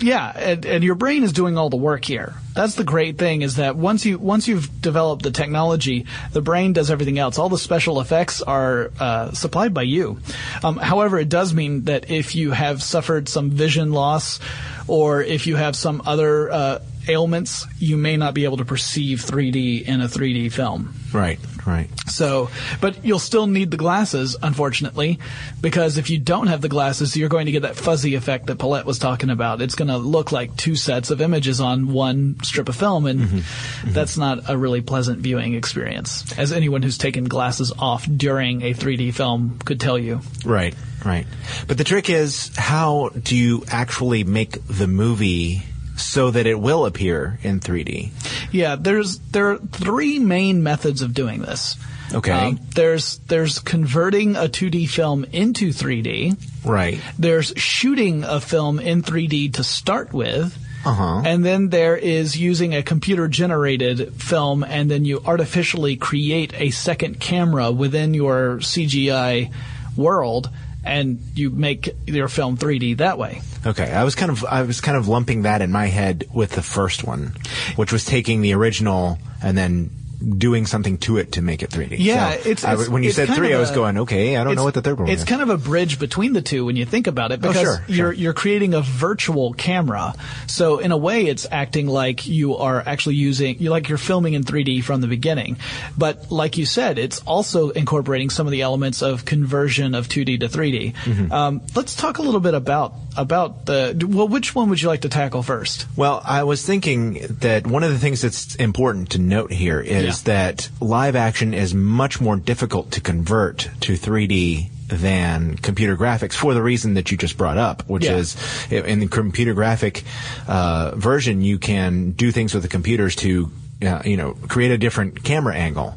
yeah, 0.01 0.31
and, 0.35 0.65
and 0.65 0.83
your 0.83 0.95
brain 0.95 1.23
is 1.23 1.33
doing 1.33 1.57
all 1.57 1.69
the 1.69 1.77
work 1.77 2.05
here. 2.05 2.33
That's 2.53 2.75
the 2.75 2.83
great 2.83 3.17
thing 3.17 3.41
is 3.41 3.57
that 3.57 3.75
once 3.75 4.05
you 4.05 4.17
once 4.17 4.47
you've 4.47 4.81
developed 4.81 5.23
the 5.23 5.31
technology, 5.31 6.05
the 6.31 6.41
brain 6.41 6.73
does 6.73 6.89
everything 6.91 7.19
else. 7.19 7.37
All 7.37 7.49
the 7.49 7.57
special 7.57 7.99
effects 8.01 8.41
are 8.41 8.91
uh, 8.99 9.31
supplied 9.33 9.73
by 9.73 9.83
you. 9.83 10.19
Um, 10.63 10.77
however, 10.77 11.19
it 11.19 11.29
does 11.29 11.53
mean 11.53 11.85
that 11.85 12.09
if 12.09 12.35
you 12.35 12.51
have 12.51 12.81
suffered 12.81 13.29
some 13.29 13.51
vision 13.51 13.91
loss, 13.91 14.39
or 14.87 15.21
if 15.21 15.47
you 15.47 15.55
have 15.55 15.75
some 15.75 16.01
other 16.05 16.51
uh, 16.51 16.79
ailments, 17.09 17.65
you 17.79 17.97
may 17.97 18.15
not 18.15 18.33
be 18.33 18.45
able 18.45 18.57
to 18.57 18.65
perceive 18.65 19.19
3D 19.19 19.83
in 19.83 20.01
a 20.01 20.07
3D 20.07 20.51
film. 20.51 20.93
Right, 21.11 21.39
right. 21.65 21.89
So, 22.07 22.49
but 22.79 23.03
you'll 23.03 23.19
still 23.19 23.47
need 23.47 23.71
the 23.71 23.77
glasses, 23.77 24.37
unfortunately, 24.41 25.19
because 25.59 25.97
if 25.97 26.09
you 26.09 26.19
don't 26.19 26.47
have 26.47 26.61
the 26.61 26.69
glasses, 26.69 27.17
you're 27.17 27.29
going 27.29 27.47
to 27.47 27.51
get 27.51 27.63
that 27.63 27.75
fuzzy 27.75 28.15
effect 28.15 28.47
that 28.47 28.59
Pollette 28.59 28.85
was 28.85 28.99
talking 28.99 29.29
about. 29.29 29.61
It's 29.61 29.75
going 29.75 29.87
to 29.87 29.97
look 29.97 30.31
like 30.31 30.55
two 30.55 30.75
sets 30.75 31.11
of 31.11 31.21
images 31.21 31.59
on 31.59 31.91
one 31.91 32.37
strip 32.43 32.69
of 32.69 32.75
film, 32.75 33.05
and 33.05 33.19
mm-hmm, 33.21 33.37
mm-hmm. 33.37 33.91
that's 33.91 34.17
not 34.17 34.49
a 34.49 34.57
really 34.57 34.81
pleasant 34.81 35.19
viewing 35.19 35.55
experience, 35.55 36.37
as 36.37 36.51
anyone 36.51 36.83
who's 36.83 36.97
taken 36.97 37.25
glasses 37.25 37.73
off 37.77 38.07
during 38.09 38.61
a 38.61 38.73
3D 38.73 39.13
film 39.13 39.59
could 39.65 39.79
tell 39.79 39.97
you. 39.97 40.21
Right, 40.45 40.75
right. 41.03 41.25
But 41.67 41.77
the 41.77 41.83
trick 41.83 42.09
is, 42.09 42.51
how 42.55 43.09
do 43.09 43.35
you 43.35 43.63
actually 43.69 44.23
make 44.23 44.65
the 44.67 44.87
movie 44.87 45.63
so 46.01 46.31
that 46.31 46.45
it 46.45 46.59
will 46.59 46.85
appear 46.85 47.39
in 47.43 47.59
3D? 47.59 48.11
Yeah, 48.51 48.75
there's 48.75 49.19
there 49.19 49.51
are 49.51 49.57
three 49.57 50.19
main 50.19 50.63
methods 50.63 51.01
of 51.01 51.13
doing 51.13 51.41
this. 51.41 51.75
Okay. 52.13 52.31
Um, 52.31 52.59
there's 52.75 53.17
there's 53.27 53.59
converting 53.59 54.35
a 54.35 54.49
2D 54.49 54.89
film 54.89 55.25
into 55.25 55.69
3D. 55.69 56.37
Right. 56.65 56.99
There's 57.17 57.53
shooting 57.55 58.23
a 58.23 58.41
film 58.41 58.79
in 58.79 59.03
3D 59.03 59.53
to 59.55 59.63
start 59.63 60.13
with. 60.13 60.57
Uh-huh. 60.85 61.21
And 61.25 61.45
then 61.45 61.69
there 61.69 61.97
is 61.97 62.37
using 62.37 62.73
a 62.73 62.81
computer 62.81 63.27
generated 63.27 64.13
film 64.15 64.63
and 64.63 64.89
then 64.89 65.03
you 65.03 65.21
artificially 65.25 65.97
create 65.97 66.53
a 66.53 66.69
second 66.69 67.19
camera 67.19 67.69
within 67.69 68.13
your 68.13 68.57
CGI 68.59 69.51
world 69.97 70.49
and 70.83 71.19
you 71.35 71.49
make 71.49 71.95
your 72.05 72.27
film 72.27 72.57
3D 72.57 72.97
that 72.97 73.17
way. 73.17 73.41
Okay, 73.65 73.91
I 73.91 74.03
was 74.03 74.15
kind 74.15 74.31
of 74.31 74.45
I 74.45 74.63
was 74.63 74.81
kind 74.81 74.97
of 74.97 75.07
lumping 75.07 75.43
that 75.43 75.61
in 75.61 75.71
my 75.71 75.87
head 75.87 76.25
with 76.33 76.51
the 76.51 76.61
first 76.61 77.03
one, 77.03 77.35
which 77.75 77.91
was 77.91 78.05
taking 78.05 78.41
the 78.41 78.53
original 78.53 79.19
and 79.41 79.57
then 79.57 79.91
doing 80.37 80.65
something 80.65 80.97
to 80.97 81.17
it 81.17 81.31
to 81.33 81.41
make 81.41 81.63
it 81.63 81.69
3D. 81.69 81.95
Yeah, 81.99 82.31
So 82.33 82.49
it's, 82.49 82.63
I- 82.65 82.73
it's- 82.73 82.89
when 82.89 83.03
you 83.03 83.09
it's 83.09 83.15
said 83.15 83.29
three, 83.29 83.51
of 83.53 83.57
I 83.57 83.59
was 83.61 83.71
a- 83.71 83.75
going, 83.75 83.97
okay, 83.99 84.35
I 84.35 84.43
don't 84.43 84.55
know 84.55 84.63
what 84.65 84.73
the 84.73 84.81
third 84.81 84.99
one 84.99 85.07
is. 85.07 85.13
It's 85.13 85.21
is. 85.23 85.27
kind 85.29 85.41
of 85.41 85.49
a 85.49 85.57
bridge 85.57 85.97
between 85.99 86.33
the 86.33 86.41
two 86.41 86.65
when 86.65 86.75
you 86.75 86.85
think 86.85 87.07
about 87.07 87.31
it, 87.31 87.39
because 87.41 87.57
Oh, 87.57 87.61
sure, 87.63 87.83
you're 87.87 87.95
sure. 87.95 88.13
you're 88.13 88.33
creating 88.33 88.73
a 88.73 88.81
virtual 88.81 89.53
camera. 89.53 90.13
So 90.47 90.79
in 90.79 90.91
a 90.91 90.97
way, 90.97 91.25
it's 91.27 91.47
acting 91.49 91.87
like 91.87 92.27
you 92.27 92.57
are 92.57 92.83
actually 92.85 93.15
using 93.15 93.57
you 93.59 93.69
like 93.69 93.87
you're 93.89 93.97
filming 93.97 94.33
in 94.33 94.43
3D 94.43 94.83
from 94.83 95.01
the 95.01 95.07
beginning. 95.07 95.57
But 95.97 96.31
like 96.31 96.57
you 96.57 96.65
said, 96.65 96.97
it's 96.97 97.19
also 97.21 97.69
incorporating 97.69 98.29
some 98.29 98.45
of 98.47 98.51
the 98.51 98.61
elements 98.61 99.01
of 99.01 99.23
conversion 99.25 99.95
of 99.95 100.07
2D 100.09 100.39
to 100.41 100.49
3D. 100.49 100.93
Mm-hmm. 100.95 101.31
Um, 101.31 101.61
let's 101.75 101.95
talk 101.95 102.17
a 102.17 102.21
little 102.21 102.39
bit 102.41 102.53
about 102.55 102.93
about 103.17 103.65
the 103.65 104.05
well. 104.07 104.27
Which 104.27 104.53
one 104.53 104.69
would 104.69 104.81
you 104.81 104.87
like 104.89 105.01
to 105.01 105.09
tackle 105.09 105.43
first? 105.43 105.85
Well, 105.95 106.21
I 106.25 106.43
was 106.43 106.65
thinking 106.65 107.25
that 107.39 107.65
one 107.67 107.83
of 107.83 107.91
the 107.91 107.99
things 107.99 108.21
that's 108.21 108.55
important 108.55 109.11
to 109.11 109.19
note 109.19 109.51
here 109.51 109.79
is 109.79 110.08
that 110.25 110.69
live 110.81 111.15
action 111.15 111.53
is 111.53 111.73
much 111.73 112.19
more 112.21 112.35
difficult 112.35 112.91
to 112.91 113.01
convert 113.01 113.69
to 113.81 113.93
3D 113.93 114.69
than 114.87 115.55
computer 115.57 115.95
graphics 115.95 116.33
for 116.33 116.53
the 116.53 116.61
reason 116.61 116.95
that 116.95 117.11
you 117.11 117.17
just 117.17 117.37
brought 117.37 117.57
up, 117.57 117.83
which 117.87 118.05
Yeah. 118.05 118.17
is 118.17 118.35
in 118.71 118.99
the 118.99 119.07
computer 119.07 119.53
graphic 119.53 120.03
uh, 120.47 120.91
version, 120.95 121.41
you 121.41 121.59
can 121.59 122.11
do 122.11 122.31
things 122.31 122.53
with 122.53 122.63
the 122.63 122.69
computers 122.69 123.15
to, 123.17 123.51
uh, 123.81 124.01
you 124.05 124.17
know, 124.17 124.33
create 124.47 124.71
a 124.71 124.77
different 124.77 125.23
camera 125.23 125.55
angle. 125.55 125.95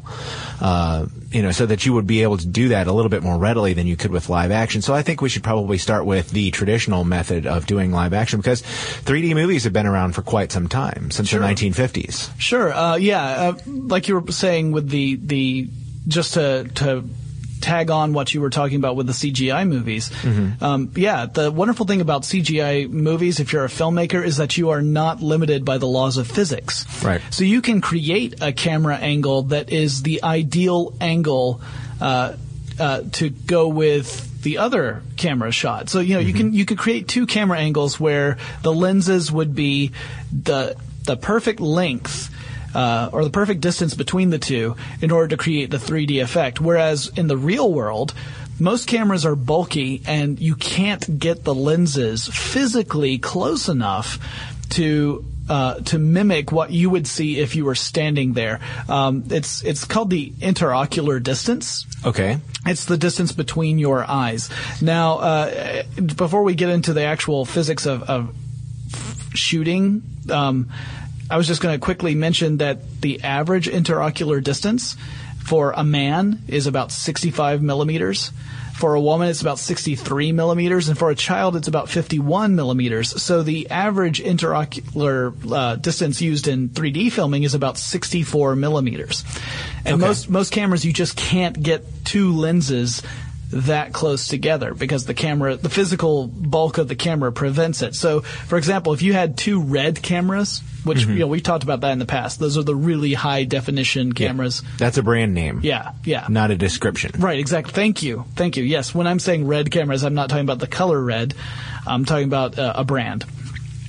Uh, 0.61 1.07
you 1.31 1.41
know, 1.41 1.51
so 1.51 1.65
that 1.65 1.85
you 1.85 1.93
would 1.93 2.07
be 2.07 2.21
able 2.23 2.37
to 2.37 2.47
do 2.47 2.69
that 2.69 2.87
a 2.87 2.93
little 2.93 3.09
bit 3.09 3.23
more 3.23 3.37
readily 3.37 3.73
than 3.73 3.87
you 3.87 3.97
could 3.97 4.11
with 4.11 4.29
live 4.29 4.51
action. 4.51 4.81
So 4.81 4.93
I 4.93 5.01
think 5.01 5.19
we 5.21 5.27
should 5.29 5.43
probably 5.43 5.77
start 5.77 6.05
with 6.05 6.29
the 6.29 6.51
traditional 6.51 7.03
method 7.03 7.45
of 7.47 7.65
doing 7.65 7.91
live 7.91 8.13
action 8.13 8.39
because 8.39 8.61
3D 8.61 9.33
movies 9.33 9.63
have 9.65 9.73
been 9.73 9.87
around 9.87 10.13
for 10.13 10.21
quite 10.21 10.51
some 10.51 10.69
time, 10.69 11.11
since 11.11 11.29
Sure. 11.29 11.39
the 11.39 11.45
1950s. 11.47 12.29
Sure. 12.39 12.71
Uh, 12.73 12.95
yeah. 12.95 13.21
Uh, 13.23 13.55
like 13.65 14.07
you 14.07 14.17
were 14.19 14.31
saying 14.31 14.71
with 14.71 14.89
the 14.89 15.15
the 15.15 15.67
just 16.07 16.35
to 16.35 16.69
to 16.75 17.03
tag 17.63 17.89
on 17.89 18.13
what 18.13 18.33
you 18.33 18.41
were 18.41 18.49
talking 18.49 18.77
about 18.77 18.95
with 18.95 19.07
the 19.07 19.13
CGI 19.13 19.67
movies. 19.67 20.11
Um, 20.61 20.91
yeah. 20.95 21.25
The 21.25 21.51
wonderful 21.51 21.85
thing 21.85 22.01
about 22.01 22.23
CGI 22.23 22.89
movies, 22.89 23.39
if 23.39 23.53
you're 23.53 23.65
a 23.65 23.69
filmmaker, 23.69 24.23
is 24.23 24.37
that 24.37 24.57
you 24.57 24.69
are 24.69 24.81
not 24.81 25.21
limited 25.21 25.63
by 25.65 25.77
the 25.77 25.87
laws 25.87 26.17
of 26.17 26.27
physics. 26.27 26.85
Right. 27.03 27.21
So 27.31 27.43
you 27.43 27.61
can 27.61 27.81
create 27.81 28.41
a 28.41 28.51
camera 28.51 28.97
angle 28.97 29.43
that 29.43 29.71
is 29.71 30.03
the 30.03 30.23
ideal 30.23 30.93
angle 30.99 31.61
uh, 32.01 32.35
uh, 32.79 33.01
to 33.13 33.29
go 33.29 33.69
with 33.69 34.43
the 34.43 34.57
other 34.57 35.01
camera 35.15 35.51
shot. 35.51 35.89
So 35.89 35.99
you 35.99 36.15
know 36.15 36.19
you 36.19 36.33
can 36.33 36.53
you 36.53 36.65
could 36.65 36.77
create 36.77 37.07
two 37.07 37.25
camera 37.25 37.57
angles 37.57 37.99
where 37.99 38.37
the 38.61 38.73
lenses 38.73 39.31
would 39.31 39.55
be 39.55 39.91
the 40.31 40.75
the 41.05 41.17
perfect 41.17 41.59
length. 41.59 42.29
Uh, 42.73 43.09
or 43.11 43.23
the 43.23 43.29
perfect 43.29 43.61
distance 43.61 43.93
between 43.93 44.29
the 44.29 44.39
two 44.39 44.75
in 45.01 45.11
order 45.11 45.27
to 45.29 45.37
create 45.37 45.69
the 45.69 45.77
3D 45.77 46.21
effect. 46.21 46.59
Whereas 46.59 47.11
in 47.15 47.27
the 47.27 47.37
real 47.37 47.71
world, 47.71 48.13
most 48.59 48.87
cameras 48.87 49.25
are 49.25 49.35
bulky 49.35 50.01
and 50.05 50.39
you 50.39 50.55
can't 50.55 51.19
get 51.19 51.43
the 51.43 51.53
lenses 51.53 52.27
physically 52.27 53.17
close 53.17 53.69
enough 53.69 54.19
to 54.69 55.25
uh, 55.49 55.75
to 55.81 55.99
mimic 55.99 56.51
what 56.51 56.71
you 56.71 56.89
would 56.89 57.05
see 57.05 57.39
if 57.39 57.55
you 57.55 57.65
were 57.65 57.75
standing 57.75 58.33
there. 58.33 58.59
Um, 58.87 59.25
it's 59.29 59.63
it's 59.63 59.85
called 59.85 60.09
the 60.09 60.31
interocular 60.31 61.21
distance. 61.21 61.85
Okay. 62.05 62.39
It's 62.65 62.85
the 62.85 62.97
distance 62.97 63.31
between 63.33 63.77
your 63.77 64.09
eyes. 64.09 64.49
Now, 64.81 65.17
uh, 65.17 65.83
before 66.15 66.43
we 66.43 66.55
get 66.55 66.69
into 66.69 66.93
the 66.93 67.03
actual 67.03 67.45
physics 67.45 67.85
of, 67.85 68.03
of 68.03 68.33
shooting, 69.33 70.01
um, 70.29 70.69
I 71.33 71.37
was 71.37 71.47
just 71.47 71.63
going 71.63 71.73
to 71.73 71.83
quickly 71.83 72.13
mention 72.13 72.57
that 72.57 73.01
the 73.01 73.23
average 73.23 73.67
interocular 73.67 74.43
distance 74.43 74.95
for 75.43 75.71
a 75.71 75.83
man 75.83 76.43
is 76.47 76.67
about 76.67 76.91
65 76.91 77.59
millimeters. 77.59 78.29
For 78.75 78.93
a 78.93 79.01
woman, 79.01 79.29
it's 79.29 79.41
about 79.41 79.57
63 79.57 80.31
millimeters, 80.31 80.89
and 80.89 80.97
for 80.97 81.09
a 81.09 81.15
child, 81.15 81.55
it's 81.55 81.67
about 81.67 81.89
51 81.89 82.55
millimeters. 82.55 83.19
So 83.19 83.41
the 83.41 83.71
average 83.71 84.21
interocular 84.21 85.33
uh, 85.51 85.75
distance 85.77 86.21
used 86.21 86.47
in 86.47 86.69
3D 86.69 87.11
filming 87.11 87.41
is 87.41 87.55
about 87.55 87.79
64 87.79 88.55
millimeters. 88.55 89.23
And 89.85 89.95
Okay. 89.95 90.07
most 90.07 90.29
most 90.29 90.51
cameras, 90.51 90.85
you 90.85 90.93
just 90.93 91.15
can't 91.17 91.61
get 91.63 91.83
two 92.05 92.31
lenses 92.33 93.01
that 93.53 93.93
close 93.93 94.27
together 94.27 94.73
because 94.73 95.05
the 95.05 95.13
camera, 95.13 95.55
the 95.55 95.69
physical 95.69 96.27
bulk 96.27 96.77
of 96.77 96.87
the 96.87 96.95
camera 96.95 97.31
prevents 97.31 97.81
it. 97.81 97.95
So, 97.95 98.21
for 98.21 98.57
example, 98.57 98.93
if 98.93 99.01
you 99.01 99.13
had 99.13 99.37
two 99.37 99.61
red 99.61 100.01
cameras, 100.01 100.61
which 100.83 100.99
Mm-hmm. 100.99 101.13
you 101.13 101.19
know 101.19 101.27
we've 101.27 101.43
talked 101.43 101.63
about 101.63 101.81
that 101.81 101.91
in 101.91 101.99
the 101.99 102.05
past, 102.05 102.39
those 102.39 102.57
are 102.57 102.63
the 102.63 102.75
really 102.75 103.13
high 103.13 103.43
definition 103.45 104.11
cameras. 104.13 104.63
That's 104.77 104.97
a 104.97 105.03
brand 105.03 105.33
name. 105.33 105.61
Yeah, 105.63 105.91
yeah. 106.03 106.25
Not 106.29 106.51
a 106.51 106.55
description. 106.55 107.11
Right, 107.19 107.39
exactly. 107.39 107.71
Thank 107.73 108.03
you. 108.03 108.25
Thank 108.35 108.57
you. 108.57 108.63
Yes, 108.63 108.93
when 108.93 109.07
I'm 109.07 109.19
saying 109.19 109.47
red 109.47 109.71
cameras, 109.71 110.03
I'm 110.03 110.13
not 110.13 110.29
talking 110.29 110.43
about 110.43 110.59
the 110.59 110.67
color 110.67 111.01
red. 111.01 111.35
I'm 111.87 112.05
talking 112.05 112.25
about 112.27 112.57
uh, 112.59 112.73
a 112.75 112.83
brand. 112.83 113.25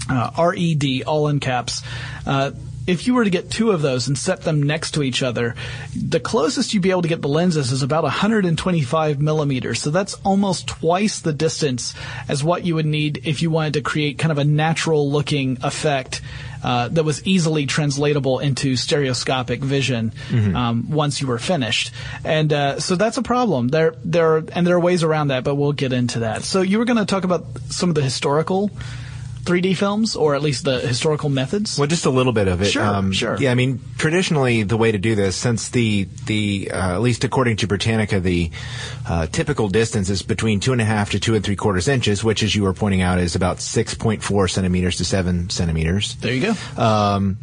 Uh, 0.08 0.30
RED, 0.54 1.02
all 1.06 1.28
in 1.28 1.40
caps. 1.40 1.82
Uh, 2.26 2.50
if 2.86 3.06
you 3.06 3.14
were 3.14 3.24
to 3.24 3.30
get 3.30 3.50
two 3.50 3.70
of 3.70 3.82
those 3.82 4.08
and 4.08 4.16
set 4.16 4.42
them 4.42 4.62
next 4.62 4.92
to 4.92 5.02
each 5.02 5.22
other, 5.22 5.54
the 5.96 6.20
closest 6.20 6.74
you'd 6.74 6.82
be 6.82 6.90
able 6.90 7.02
to 7.02 7.08
get 7.08 7.22
the 7.22 7.28
lenses 7.28 7.72
is 7.72 7.82
about 7.82 8.02
125 8.02 9.20
millimeters. 9.20 9.80
So 9.80 9.90
that's 9.90 10.14
almost 10.24 10.66
twice 10.66 11.20
the 11.20 11.32
distance 11.32 11.94
as 12.28 12.44
what 12.44 12.64
you 12.64 12.74
would 12.74 12.86
need 12.86 13.22
if 13.24 13.42
you 13.42 13.50
wanted 13.50 13.74
to 13.74 13.80
create 13.80 14.18
kind 14.18 14.32
of 14.32 14.38
a 14.38 14.44
natural 14.44 15.10
looking 15.10 15.58
effect 15.62 16.20
uh, 16.62 16.88
that 16.88 17.04
was 17.04 17.26
easily 17.26 17.66
translatable 17.66 18.38
into 18.38 18.74
stereoscopic 18.74 19.60
vision 19.60 20.12
um, 20.56 20.90
once 20.90 21.20
you 21.20 21.26
were 21.26 21.38
finished. 21.38 21.92
And 22.24 22.52
uh, 22.52 22.80
so 22.80 22.96
that's 22.96 23.18
a 23.18 23.22
problem. 23.22 23.68
There, 23.68 23.94
there, 24.02 24.36
are, 24.36 24.44
and 24.52 24.66
there 24.66 24.76
are 24.76 24.80
ways 24.80 25.02
around 25.02 25.28
that, 25.28 25.44
but 25.44 25.56
we'll 25.56 25.72
get 25.72 25.92
into 25.92 26.20
that. 26.20 26.42
So 26.42 26.62
you 26.62 26.78
were 26.78 26.86
going 26.86 26.98
to 26.98 27.04
talk 27.04 27.24
about 27.24 27.44
some 27.68 27.90
of 27.90 27.94
the 27.94 28.02
historical 28.02 28.70
3D 29.44 29.76
films, 29.76 30.16
or 30.16 30.34
at 30.34 30.42
least 30.42 30.64
the 30.64 30.80
historical 30.80 31.28
methods. 31.28 31.78
Well, 31.78 31.86
just 31.86 32.06
a 32.06 32.10
little 32.10 32.32
bit 32.32 32.48
of 32.48 32.62
it. 32.62 32.66
Sure, 32.66 32.84
Um, 32.84 33.12
sure. 33.12 33.36
Yeah, 33.38 33.50
I 33.50 33.54
mean, 33.54 33.80
traditionally, 33.98 34.62
the 34.62 34.76
way 34.76 34.90
to 34.92 34.98
do 34.98 35.14
this, 35.14 35.36
since 35.36 35.68
the 35.68 36.08
the 36.26 36.70
uh, 36.72 36.94
at 36.94 37.00
least 37.02 37.24
according 37.24 37.56
to 37.58 37.66
Britannica, 37.66 38.20
the 38.20 38.50
uh, 39.08 39.26
typical 39.26 39.68
distance 39.68 40.08
is 40.10 40.22
between 40.22 40.60
two 40.60 40.72
and 40.72 40.80
a 40.80 40.84
half 40.84 41.10
to 41.10 41.20
two 41.20 41.34
and 41.34 41.44
three 41.44 41.56
quarters 41.56 41.88
inches, 41.88 42.24
which, 42.24 42.42
as 42.42 42.54
you 42.54 42.62
were 42.62 42.72
pointing 42.74 43.02
out, 43.02 43.18
is 43.18 43.34
about 43.34 43.60
six 43.60 43.94
point 43.94 44.22
four 44.22 44.48
centimeters 44.48 44.96
to 44.96 45.04
seven 45.04 45.50
centimeters. 45.50 46.14
There 46.16 46.32
you 46.34 46.54
go. 46.54 46.82
Um, 46.82 47.36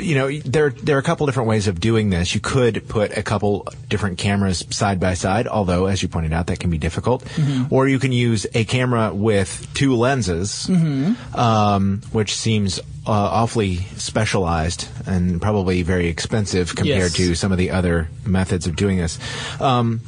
you 0.00 0.14
know, 0.14 0.30
there 0.30 0.70
there 0.70 0.96
are 0.96 0.98
a 1.00 1.02
couple 1.02 1.26
different 1.26 1.48
ways 1.48 1.66
of 1.68 1.80
doing 1.80 2.10
this. 2.10 2.34
You 2.34 2.40
could 2.40 2.88
put 2.88 3.16
a 3.16 3.22
couple 3.22 3.66
different 3.88 4.18
cameras 4.18 4.64
side 4.70 4.98
by 5.00 5.14
side, 5.14 5.46
although, 5.46 5.86
as 5.86 6.02
you 6.02 6.08
pointed 6.08 6.32
out, 6.32 6.46
that 6.48 6.58
can 6.60 6.70
be 6.70 6.78
difficult. 6.78 7.24
Or 7.70 7.88
you 7.88 7.98
can 7.98 8.12
use 8.12 8.46
a 8.54 8.64
camera 8.64 9.12
with 9.14 9.66
two 9.74 9.94
lenses, 9.96 10.68
um, 11.34 12.02
which 12.12 12.34
seems 12.36 12.78
uh, 13.06 13.10
awfully 13.12 13.76
specialized 13.96 14.88
and 15.06 15.40
probably 15.40 15.82
very 15.82 16.08
expensive 16.08 16.74
compared 16.74 16.98
Yes. 16.98 17.12
to 17.14 17.34
some 17.34 17.52
of 17.52 17.58
the 17.58 17.70
other 17.70 18.08
methods 18.26 18.66
of 18.66 18.76
doing 18.76 18.98
this. 18.98 19.18
Um, 19.60 20.00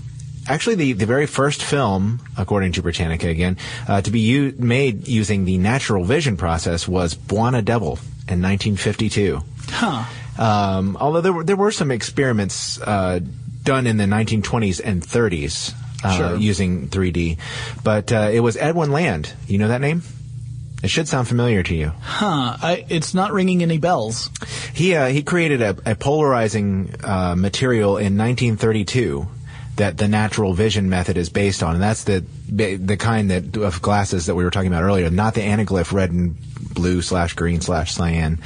Actually, 0.49 0.75
the, 0.76 0.94
the 0.94 1.06
very 1.06 1.26
first 1.26 1.62
film, 1.62 2.18
according 2.37 2.73
to 2.73 2.82
Britannica 2.82 3.28
again, 3.28 3.56
uh, 3.87 4.00
to 4.00 4.11
be 4.11 4.20
u- 4.20 4.54
made 4.59 5.06
using 5.06 5.44
the 5.44 5.59
natural 5.59 6.02
vision 6.02 6.37
process 6.37 6.88
was 6.88 7.14
Bwana 7.14 7.62
Devil 7.64 7.99
in 8.26 8.40
1952. 8.42 9.42
Huh. 9.71 10.05
Um, 10.39 10.97
although 11.00 11.21
there 11.21 11.33
were 11.33 11.45
there 11.45 11.57
were 11.57 11.71
some 11.73 11.91
experiments 11.91 12.81
uh, 12.81 13.21
done 13.62 13.87
in 13.87 13.97
the 13.99 14.05
1920s 14.05 14.81
and 14.83 15.03
30s 15.03 15.75
uh, 16.03 16.17
Sure. 16.17 16.37
using 16.37 16.89
3D, 16.89 17.39
but 17.85 18.11
uh, 18.12 18.31
it 18.33 18.41
was 18.41 18.57
Edwin 18.57 18.91
Land. 18.91 19.33
You 19.47 19.59
know 19.59 19.69
that 19.69 19.81
name? 19.81 20.03
It 20.83 20.89
should 20.89 21.09
sound 21.09 21.29
familiar 21.29 21.62
to 21.62 21.75
you. 21.75 21.93
Huh. 22.00 22.57
I, 22.62 22.87
it's 22.89 23.12
not 23.12 23.33
ringing 23.33 23.62
any 23.62 23.77
bells. 23.77 24.31
He 24.73 24.95
uh, 24.95 25.09
he 25.09 25.23
created 25.23 25.61
a, 25.61 25.77
a 25.85 25.95
polarizing 25.95 26.95
uh, 27.05 27.35
material 27.37 27.99
in 27.99 28.17
1932 28.17 29.27
that 29.77 29.99
the 29.99 30.09
natural 30.09 30.55
vision 30.55 30.89
method 30.89 31.19
is 31.19 31.29
based 31.29 31.62
on, 31.62 31.75
and 31.75 31.83
that's 31.83 32.05
the 32.05 32.25
the 32.49 32.97
kind 32.97 33.31
that 33.31 33.57
of 33.59 33.83
glasses 33.83 34.27
that 34.27 34.35
we 34.35 34.43
were 34.45 34.50
talking 34.50 34.69
about 34.73 34.83
earlier, 34.85 35.11
not 35.11 35.35
the 35.35 35.43
anaglyph 35.43 35.93
red 35.93 36.11
and 36.12 36.37
blue 36.73 37.03
slash 37.03 37.35
green 37.35 37.61
slash 37.61 37.93
cyan. 37.93 38.39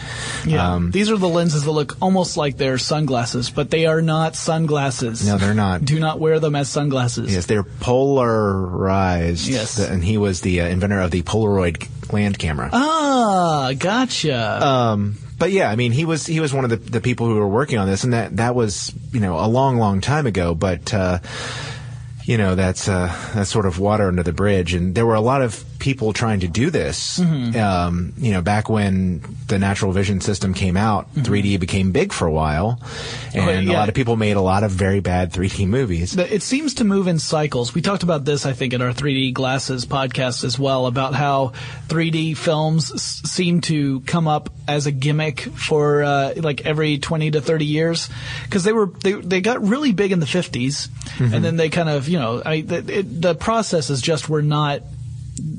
Yeah. 0.46 0.74
Um, 0.74 0.90
These 0.90 1.10
are 1.10 1.16
the 1.16 1.28
lenses 1.28 1.64
that 1.64 1.70
look 1.70 1.96
almost 2.00 2.36
like 2.36 2.56
they're 2.56 2.78
sunglasses, 2.78 3.50
but 3.50 3.70
they 3.70 3.86
are 3.86 4.02
not 4.02 4.34
sunglasses. 4.36 5.26
No, 5.26 5.38
they're 5.38 5.54
not. 5.54 5.84
Do 5.84 6.00
not 6.00 6.20
wear 6.20 6.40
them 6.40 6.54
as 6.56 6.68
sunglasses. 6.68 7.32
Yes, 7.34 7.46
they're 7.46 7.62
polarized. 7.62 9.48
Yes. 9.48 9.78
and 9.78 10.02
he 10.02 10.18
was 10.18 10.40
the 10.40 10.62
uh, 10.62 10.66
inventor 10.68 11.00
of 11.00 11.10
the 11.10 11.22
Polaroid 11.22 11.88
land 12.12 12.38
camera. 12.38 12.70
Ah, 12.72 13.72
gotcha. 13.78 14.66
Um, 14.66 15.16
but 15.38 15.50
yeah, 15.50 15.70
I 15.70 15.76
mean, 15.76 15.92
he 15.92 16.04
was 16.04 16.26
he 16.26 16.40
was 16.40 16.52
one 16.54 16.64
of 16.64 16.70
the, 16.70 16.76
the 16.76 17.00
people 17.00 17.26
who 17.26 17.34
were 17.34 17.48
working 17.48 17.78
on 17.78 17.88
this, 17.88 18.04
and 18.04 18.12
that 18.12 18.36
that 18.36 18.54
was 18.54 18.92
you 19.12 19.20
know 19.20 19.38
a 19.38 19.48
long, 19.48 19.78
long 19.78 20.00
time 20.00 20.26
ago. 20.26 20.54
But 20.54 20.94
uh, 20.94 21.18
you 22.24 22.38
know 22.38 22.54
that's 22.54 22.88
uh, 22.88 23.14
that's 23.34 23.50
sort 23.50 23.66
of 23.66 23.78
water 23.78 24.08
under 24.08 24.22
the 24.22 24.32
bridge, 24.32 24.74
and 24.74 24.94
there 24.94 25.04
were 25.06 25.14
a 25.16 25.20
lot 25.20 25.42
of 25.42 25.64
people 25.84 26.14
trying 26.14 26.40
to 26.40 26.48
do 26.48 26.70
this. 26.70 27.18
Mm-hmm. 27.20 27.58
Um, 27.60 28.14
you 28.16 28.32
know, 28.32 28.40
back 28.40 28.70
when 28.70 29.20
the 29.48 29.58
natural 29.58 29.92
vision 29.92 30.22
system 30.22 30.54
came 30.54 30.78
out, 30.78 31.12
3D 31.14 31.60
became 31.60 31.92
big 31.92 32.10
for 32.10 32.26
a 32.26 32.32
while, 32.32 32.80
and 33.34 33.42
Okay, 33.44 33.58
a 33.58 33.60
Mm-hmm. 33.60 33.68
Oh, 33.68 33.72
yeah. 33.72 33.78
lot 33.78 33.88
of 33.90 33.94
people 33.94 34.16
made 34.16 34.36
a 34.36 34.40
lot 34.40 34.64
of 34.64 34.70
very 34.70 35.00
bad 35.00 35.30
3D 35.32 35.66
movies. 35.68 36.16
But 36.16 36.32
It 36.32 36.42
seems 36.42 36.74
to 36.74 36.84
move 36.84 37.06
in 37.06 37.18
cycles. 37.18 37.74
We 37.74 37.82
talked 37.82 38.02
about 38.02 38.24
this, 38.24 38.46
I 38.46 38.54
think, 38.54 38.72
in 38.72 38.80
our 38.80 38.92
3D 38.94 39.34
glasses 39.34 39.84
podcast 39.84 40.42
as 40.44 40.58
well, 40.58 40.86
about 40.86 41.12
how 41.14 41.52
3D 41.88 42.34
films 42.36 42.90
s- 42.90 43.20
seem 43.26 43.60
to 43.62 44.00
come 44.00 44.26
up 44.26 44.48
as 44.66 44.86
a 44.86 44.90
gimmick 44.92 45.40
for 45.40 46.02
uh, 46.02 46.32
like 46.36 46.64
every 46.64 46.96
20 46.96 47.32
to 47.32 47.40
30 47.42 47.64
years 47.66 48.08
because 48.44 48.64
they 48.64 48.72
were 48.72 48.86
they, 48.86 49.12
they 49.12 49.40
got 49.42 49.60
really 49.62 49.92
big 49.92 50.12
in 50.12 50.20
the 50.20 50.26
50s, 50.26 50.88
and 51.20 51.44
then 51.44 51.56
they 51.56 51.68
kind 51.68 51.90
of 51.90 52.08
you 52.08 52.18
know 52.18 52.40
I, 52.44 52.62
the, 52.62 52.98
it, 53.00 53.20
the 53.20 53.34
processes 53.34 54.00
just 54.00 54.30
were 54.30 54.40
not 54.42 54.80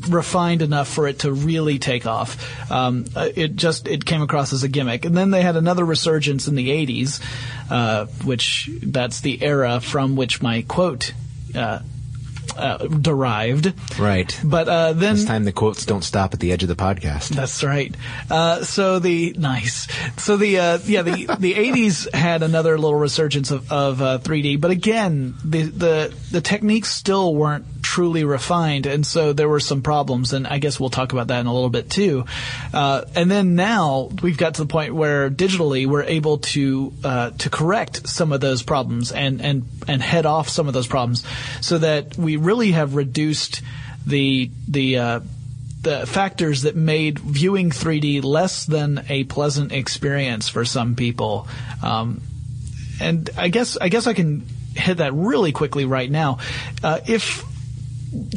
refined 0.09 0.61
enough 0.61 0.87
for 0.87 1.07
it 1.07 1.19
to 1.19 1.31
really 1.31 1.79
take 1.79 2.05
off. 2.05 2.71
Um, 2.71 3.05
uh, 3.15 3.29
it 3.35 3.55
just 3.55 3.87
it 3.87 4.05
came 4.05 4.21
across 4.21 4.53
as 4.53 4.63
a 4.63 4.67
gimmick, 4.67 5.05
and 5.05 5.15
then 5.15 5.31
they 5.31 5.41
had 5.41 5.55
another 5.55 5.85
resurgence 5.85 6.47
in 6.47 6.55
the 6.55 6.69
'80s, 6.69 7.21
uh, 7.69 8.05
which 8.23 8.69
that's 8.83 9.21
the 9.21 9.43
era 9.43 9.79
from 9.81 10.15
which 10.15 10.41
my 10.41 10.61
quote 10.63 11.13
uh, 11.55 11.79
uh, 12.55 12.77
derived. 12.87 13.73
Right. 13.99 14.39
But 14.43 14.69
uh, 14.69 14.93
then 14.93 15.15
This 15.15 15.25
time 15.25 15.43
the 15.43 15.51
quotes 15.51 15.85
don't 15.85 16.03
stop 16.03 16.33
at 16.33 16.39
the 16.39 16.53
edge 16.53 16.63
of 16.63 16.69
the 16.69 16.75
podcast. 16.75 17.29
that's 17.29 17.61
right. 17.63 17.93
Uh, 18.31 18.63
so 18.63 18.99
the 18.99 19.35
nice. 19.37 19.87
So 20.17 20.37
the 20.37 20.59
uh, 20.59 20.77
yeah 20.85 21.01
the 21.01 21.35
the 21.39 21.53
eighties 21.55 22.07
had 22.13 22.43
another 22.43 22.77
little 22.77 22.97
resurgence 22.97 23.51
of, 23.51 23.69
of 23.71 24.01
uh, 24.01 24.19
3D, 24.19 24.61
but 24.61 24.71
again 24.71 25.35
the 25.43 25.63
the 25.63 26.13
the 26.31 26.39
techniques 26.41 26.91
still 26.91 27.35
weren't 27.35 27.65
truly 27.95 28.25
refined, 28.25 28.85
and 28.85 29.07
so 29.07 29.31
there 29.31 29.47
were 29.47 29.61
some 29.61 29.81
problems. 29.81 30.33
And 30.33 30.45
I 30.45 30.57
guess 30.57 30.81
we'll 30.81 30.89
talk 30.89 31.13
about 31.13 31.27
that 31.27 31.39
in 31.39 31.45
a 31.45 31.53
little 31.53 31.69
bit 31.69 31.89
too. 31.89 32.25
Uh, 32.73 33.05
and 33.15 33.31
then 33.31 33.55
now 33.55 34.09
we've 34.21 34.37
got 34.37 34.55
to 34.55 34.63
the 34.63 34.67
point 34.67 34.93
where 34.93 35.29
digitally 35.29 35.87
we're 35.87 36.03
able 36.03 36.39
to 36.39 36.91
uh, 37.05 37.29
to 37.29 37.49
correct 37.49 38.09
some 38.09 38.33
of 38.33 38.41
those 38.41 38.63
problems 38.63 39.13
and 39.13 39.41
and 39.41 39.63
and 39.87 40.01
head 40.01 40.25
off 40.25 40.49
some 40.49 40.67
of 40.67 40.73
those 40.73 40.87
problems, 40.87 41.23
so 41.61 41.77
that 41.77 42.17
we 42.17 42.35
really 42.35 42.71
have 42.71 42.95
reduced 42.95 43.61
the 44.05 44.51
the 44.67 44.97
uh, 44.97 45.19
the 45.81 46.05
factors 46.05 46.63
that 46.63 46.75
made 46.75 47.17
viewing 47.17 47.69
3D 47.69 48.25
less 48.25 48.65
than 48.65 49.05
a 49.07 49.23
pleasant 49.23 49.71
experience 49.71 50.49
for 50.49 50.65
some 50.65 50.95
people. 50.95 51.47
Um, 51.81 52.19
and 52.99 53.29
I 53.37 53.47
guess 53.47 53.77
I 53.77 53.87
guess 53.87 54.05
I 54.05 54.13
can 54.13 54.45
hit 54.75 54.97
that 54.97 55.13
really 55.13 55.53
quickly 55.53 55.85
right 55.85 56.11
now. 56.11 56.39
Uh, 56.83 56.99
if 57.07 57.54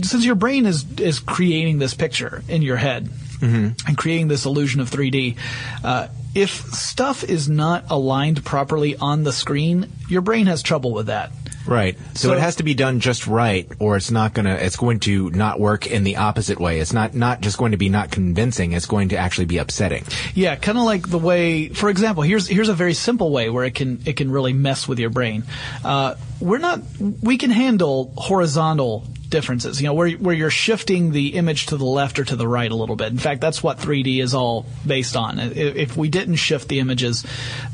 since 0.02 0.24
your 0.24 0.34
brain 0.34 0.66
is 0.66 0.84
is 0.98 1.18
creating 1.18 1.78
this 1.78 1.94
picture 1.94 2.42
in 2.48 2.62
your 2.62 2.76
head 2.76 3.08
and 3.40 3.96
creating 3.96 4.26
this 4.28 4.44
illusion 4.46 4.80
of 4.80 4.90
3D, 4.90 5.36
uh, 5.84 6.08
if 6.34 6.50
stuff 6.74 7.22
is 7.22 7.48
not 7.48 7.84
aligned 7.88 8.44
properly 8.44 8.96
on 8.96 9.22
the 9.22 9.32
screen, 9.32 9.90
your 10.08 10.22
brain 10.22 10.46
has 10.46 10.60
trouble 10.62 10.92
with 10.92 11.06
that. 11.06 11.30
Right. 11.64 11.96
So, 12.14 12.28
So- 12.28 12.34
it 12.34 12.40
has 12.40 12.56
to 12.56 12.62
be 12.62 12.72
done 12.74 12.98
just 13.00 13.26
right, 13.26 13.70
or 13.78 13.96
it's 13.96 14.10
not 14.10 14.32
gonna. 14.32 14.54
It's 14.54 14.76
going 14.76 15.00
to 15.00 15.28
not 15.30 15.60
work 15.60 15.86
in 15.86 16.02
the 16.02 16.16
opposite 16.16 16.58
way. 16.58 16.80
It's 16.80 16.94
not 16.94 17.14
not 17.14 17.42
just 17.42 17.58
going 17.58 17.72
to 17.72 17.76
be 17.78 17.90
not 17.90 18.10
convincing. 18.10 18.72
It's 18.72 18.86
going 18.86 19.10
to 19.10 19.16
actually 19.18 19.44
be 19.44 19.58
upsetting. 19.58 20.04
Yeah, 20.34 20.56
kind 20.56 20.78
of 20.78 20.84
like 20.84 21.08
the 21.08 21.18
way, 21.18 21.68
for 21.68 21.90
example, 21.90 22.22
here's 22.22 22.48
here's 22.48 22.70
a 22.70 22.74
very 22.74 22.94
simple 22.94 23.30
way 23.30 23.50
where 23.50 23.64
it 23.66 23.74
can 23.74 24.00
it 24.06 24.16
can 24.16 24.30
really 24.30 24.54
mess 24.54 24.88
with 24.88 24.98
your 24.98 25.10
brain. 25.10 25.44
Uh, 25.84 26.14
we're 26.40 26.56
not 26.58 26.80
we 27.22 27.36
can 27.36 27.50
handle 27.50 28.14
horizontal 28.16 29.04
differences. 29.28 29.80
You 29.80 29.88
know, 29.88 29.94
where 29.94 30.10
where 30.10 30.34
you're 30.34 30.50
shifting 30.50 31.12
the 31.12 31.34
image 31.34 31.66
to 31.66 31.76
the 31.76 31.84
left 31.84 32.18
or 32.18 32.24
to 32.24 32.36
the 32.36 32.48
right 32.48 32.70
a 32.70 32.74
little 32.74 32.96
bit. 32.96 33.08
In 33.08 33.18
fact, 33.18 33.40
that's 33.40 33.62
what 33.62 33.78
3D 33.78 34.20
is 34.22 34.34
all 34.34 34.66
based 34.86 35.16
on. 35.16 35.38
If 35.38 35.96
we 35.96 36.08
didn't 36.08 36.36
shift 36.36 36.68
the 36.68 36.80
images, 36.80 37.24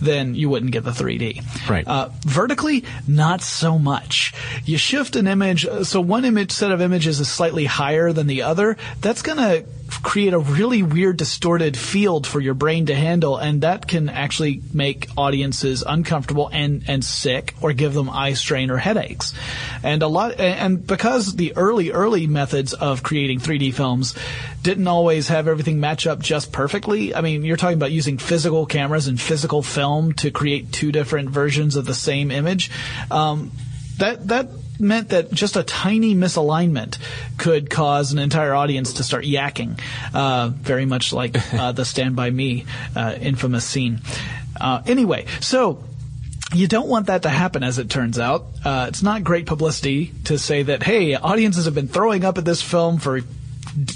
then 0.00 0.34
you 0.34 0.48
wouldn't 0.48 0.72
get 0.72 0.84
the 0.84 0.90
3D. 0.90 1.68
Right. 1.68 1.86
Uh, 1.86 2.10
vertically, 2.20 2.84
not 3.06 3.42
so 3.42 3.78
much. 3.78 4.34
You 4.64 4.78
shift 4.78 5.16
an 5.16 5.26
image, 5.26 5.66
uh, 5.66 5.84
so 5.84 6.00
one 6.00 6.24
image 6.24 6.52
set 6.52 6.70
of 6.70 6.80
images 6.80 7.20
is 7.20 7.28
slightly 7.28 7.64
higher 7.64 8.12
than 8.12 8.26
the 8.26 8.42
other. 8.42 8.76
That's 9.00 9.22
going 9.22 9.38
to 9.38 9.64
create 10.04 10.34
a 10.34 10.38
really 10.38 10.82
weird, 10.82 11.16
distorted 11.16 11.76
field 11.76 12.26
for 12.26 12.38
your 12.38 12.54
brain 12.54 12.86
to 12.86 12.94
handle, 12.94 13.38
and 13.38 13.62
that 13.62 13.88
can 13.88 14.08
actually 14.08 14.60
make 14.72 15.08
audiences 15.16 15.82
uncomfortable 15.86 16.50
and 16.52 16.84
and 16.86 17.04
sick, 17.04 17.54
or 17.60 17.72
give 17.72 17.94
them 17.94 18.10
eye 18.10 18.34
strain 18.34 18.70
or 18.70 18.76
headaches. 18.76 19.32
And 19.82 20.02
a 20.02 20.06
lot, 20.06 20.38
and 20.38 20.86
because 20.86 21.34
the 21.34 21.56
early 21.56 21.90
early 21.90 22.26
methods 22.26 22.74
of 22.74 23.02
creating 23.02 23.40
3D 23.40 23.74
films 23.74 24.14
didn't 24.62 24.86
always 24.86 25.28
have 25.28 25.48
everything 25.48 25.80
match 25.80 26.06
up 26.06 26.20
just 26.20 26.52
perfectly. 26.52 27.14
I 27.14 27.22
mean, 27.22 27.44
you're 27.44 27.56
talking 27.56 27.76
about 27.76 27.90
using 27.92 28.18
physical 28.18 28.66
cameras 28.66 29.08
and 29.08 29.20
physical 29.20 29.62
film 29.62 30.12
to 30.14 30.30
create 30.30 30.70
two 30.70 30.92
different 30.92 31.30
versions 31.30 31.76
of 31.76 31.86
the 31.86 31.94
same 31.94 32.30
image. 32.30 32.70
Um, 33.10 33.52
that 33.98 34.28
that 34.28 34.48
meant 34.78 35.10
that 35.10 35.32
just 35.32 35.56
a 35.56 35.62
tiny 35.62 36.14
misalignment 36.14 36.98
could 37.38 37.70
cause 37.70 38.12
an 38.12 38.18
entire 38.18 38.54
audience 38.54 38.94
to 38.94 39.04
start 39.04 39.24
yakking, 39.24 39.80
uh, 40.12 40.48
very 40.48 40.86
much 40.86 41.12
like 41.12 41.36
uh, 41.54 41.72
the 41.72 41.84
Stand 41.84 42.16
By 42.16 42.30
Me 42.30 42.64
uh, 42.96 43.16
infamous 43.20 43.64
scene. 43.64 44.00
Uh, 44.60 44.82
anyway, 44.86 45.26
so 45.40 45.82
you 46.52 46.68
don't 46.68 46.88
want 46.88 47.06
that 47.06 47.22
to 47.22 47.28
happen, 47.28 47.62
as 47.62 47.78
it 47.78 47.90
turns 47.90 48.18
out. 48.18 48.46
Uh, 48.64 48.86
it's 48.88 49.02
not 49.02 49.24
great 49.24 49.46
publicity 49.46 50.12
to 50.24 50.38
say 50.38 50.62
that, 50.62 50.82
hey, 50.82 51.14
audiences 51.14 51.64
have 51.64 51.74
been 51.74 51.88
throwing 51.88 52.24
up 52.24 52.38
at 52.38 52.44
this 52.44 52.62
film 52.62 52.98
for 52.98 53.20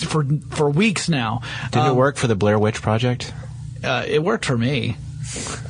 for 0.07 0.25
for 0.51 0.69
weeks 0.69 1.09
now. 1.09 1.43
Did 1.71 1.87
it 1.87 1.95
work 1.95 2.17
for 2.17 2.27
the 2.27 2.35
Blair 2.35 2.59
Witch 2.59 2.83
Project? 2.83 3.33
Uh, 3.85 4.05
it 4.07 4.23
worked 4.23 4.45
for 4.45 4.59
me. 4.59 4.97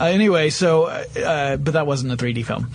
Uh, 0.00 0.04
anyway, 0.04 0.50
so 0.50 0.84
uh, 0.84 1.56
but 1.56 1.72
that 1.72 1.86
wasn't 1.86 2.12
a 2.12 2.16
3D 2.16 2.44
film. 2.44 2.70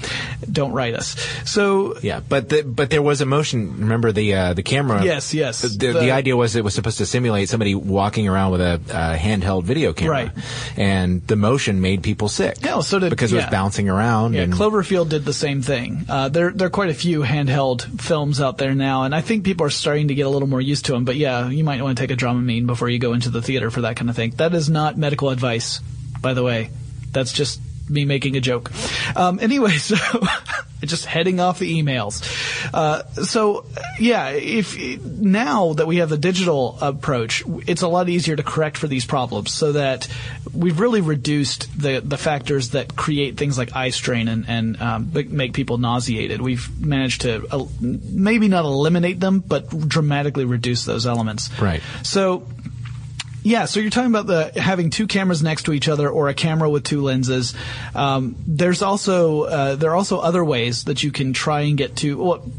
Don't 0.52 0.72
write 0.74 0.94
us. 0.94 1.16
So 1.50 1.98
Yeah, 2.02 2.20
but 2.28 2.50
the, 2.50 2.64
but 2.64 2.90
there 2.90 3.02
was 3.02 3.22
a 3.22 3.26
motion. 3.26 3.80
Remember 3.80 4.12
the 4.12 4.34
uh, 4.34 4.54
the 4.54 4.64
camera? 4.64 5.04
Yes, 5.04 5.34
yes. 5.34 5.62
The, 5.62 5.68
the, 5.70 5.94
The- 5.94 6.12
idea 6.12 6.36
was 6.36 6.56
it 6.56 6.64
was 6.64 6.74
supposed 6.74 6.98
to 7.00 7.06
simulate 7.06 7.50
somebody 7.50 7.74
walking 7.76 8.28
around 8.28 8.52
with 8.52 8.62
a 8.62 8.74
uh, 8.92 9.16
handheld 9.18 9.64
video 9.64 9.94
camera, 9.94 10.14
Right. 10.26 10.32
and 10.78 11.26
the 11.28 11.36
motion 11.36 11.82
made 11.82 12.04
people 12.04 12.28
sick. 12.30 12.58
Yeah, 12.62 12.74
well, 12.74 12.84
so 12.84 13.00
did- 13.00 13.10
because 13.10 13.32
it 13.34 13.38
was 13.38 13.46
bouncing 13.48 13.90
around. 13.90 14.34
Yeah, 14.34 14.46
Cloverfield 14.48 15.10
did 15.10 15.26
the 15.26 15.34
same 15.34 15.62
thing. 15.62 16.06
Uh, 16.10 16.30
there, 16.30 16.52
there 16.52 16.68
are 16.68 16.72
quite 16.72 16.90
a 16.90 16.94
few 16.94 17.22
handheld 17.22 18.02
films 18.02 18.40
out 18.42 18.58
there 18.58 18.76
now, 18.76 19.04
and 19.04 19.16
I 19.16 19.22
think 19.22 19.44
people 19.46 19.66
are 19.66 19.70
starting 19.72 20.10
to 20.10 20.16
get 20.16 20.26
a 20.26 20.30
little 20.30 20.48
more 20.48 20.62
used 20.62 20.86
to 20.86 20.92
them. 20.94 21.06
But 21.06 21.16
yeah, 21.16 21.50
you 21.50 21.64
might 21.64 21.82
want 21.82 21.98
to 21.98 22.04
take 22.04 22.12
a 22.12 22.16
Dramamine 22.20 22.66
before 22.68 22.90
you 22.90 23.00
go 23.00 23.14
into 23.14 23.30
the 23.30 23.42
theater 23.42 23.72
for 23.72 23.82
that 23.82 23.96
kind 23.96 24.10
of 24.10 24.16
thing. 24.16 24.32
That 24.38 24.54
is 24.54 24.70
not 24.70 24.98
medical 24.98 25.30
advice, 25.30 25.80
by 26.24 26.34
the 26.34 26.42
way. 26.42 26.72
That's 27.12 27.32
just 27.32 27.62
me 27.88 28.06
making 28.06 28.36
a 28.36 28.40
joke. 28.40 28.72
Um, 29.16 29.40
anyway, 29.40 29.72
so 29.78 29.96
just 30.82 31.06
heading 31.06 31.40
off 31.40 31.60
the 31.60 31.82
emails. 31.82 32.24
Uh, 32.74 33.04
so 33.24 33.66
yeah, 34.00 34.30
if 34.30 34.78
now 35.06 35.74
that 35.74 35.88
we 35.88 35.98
have 35.98 36.10
the 36.10 36.18
digital 36.18 36.78
approach, 36.82 37.44
it's 37.68 37.82
a 37.82 37.88
lot 37.88 38.10
easier 38.10 38.36
to 38.36 38.44
correct 38.44 38.78
for 38.78 38.88
these 38.88 39.06
problems. 39.06 39.54
So 39.54 39.74
that 39.74 40.08
we've 40.54 40.80
really 40.80 41.02
reduced 41.02 41.70
the 41.80 42.00
the 42.00 42.18
factors 42.18 42.70
that 42.70 42.96
create 42.96 43.38
things 43.38 43.58
like 43.58 43.76
eye 43.76 43.90
strain 43.90 44.28
and 44.28 44.46
and 44.48 44.82
um, 44.82 45.12
make 45.14 45.54
people 45.54 45.78
nauseated. 45.78 46.42
We've 46.42 46.68
managed 46.84 47.22
to 47.22 47.46
uh, 47.52 47.66
maybe 47.80 48.48
not 48.48 48.66
eliminate 48.66 49.20
them, 49.20 49.40
but 49.40 49.70
dramatically 49.70 50.46
reduce 50.46 50.86
those 50.86 51.06
elements. 51.06 51.50
Right. 51.60 51.82
So 52.04 52.48
yeah, 53.44 53.66
so 53.66 53.80
you're 53.80 53.90
talking 53.90 54.10
about 54.10 54.28
the 54.28 54.60
having 54.60 54.90
two 54.90 55.08
cameras 55.08 55.44
next 55.44 55.64
to 55.64 55.74
each 55.74 55.90
other 55.90 56.10
or 56.10 56.30
a 56.30 56.34
camera 56.34 56.70
with 56.70 56.84
two 56.84 57.02
lenses. 57.02 57.54
Um, 57.94 58.36
there's 58.48 58.82
also 58.82 59.44
uh, 59.44 59.76
there 59.76 59.92
are 59.92 59.96
also 59.96 60.20
other 60.20 60.44
ways 60.44 60.86
that 60.86 61.04
you 61.04 61.12
can 61.12 61.34
try 61.34 61.62
and 61.62 61.78
get 61.78 61.98
to 61.98 62.18
well, 62.18 62.52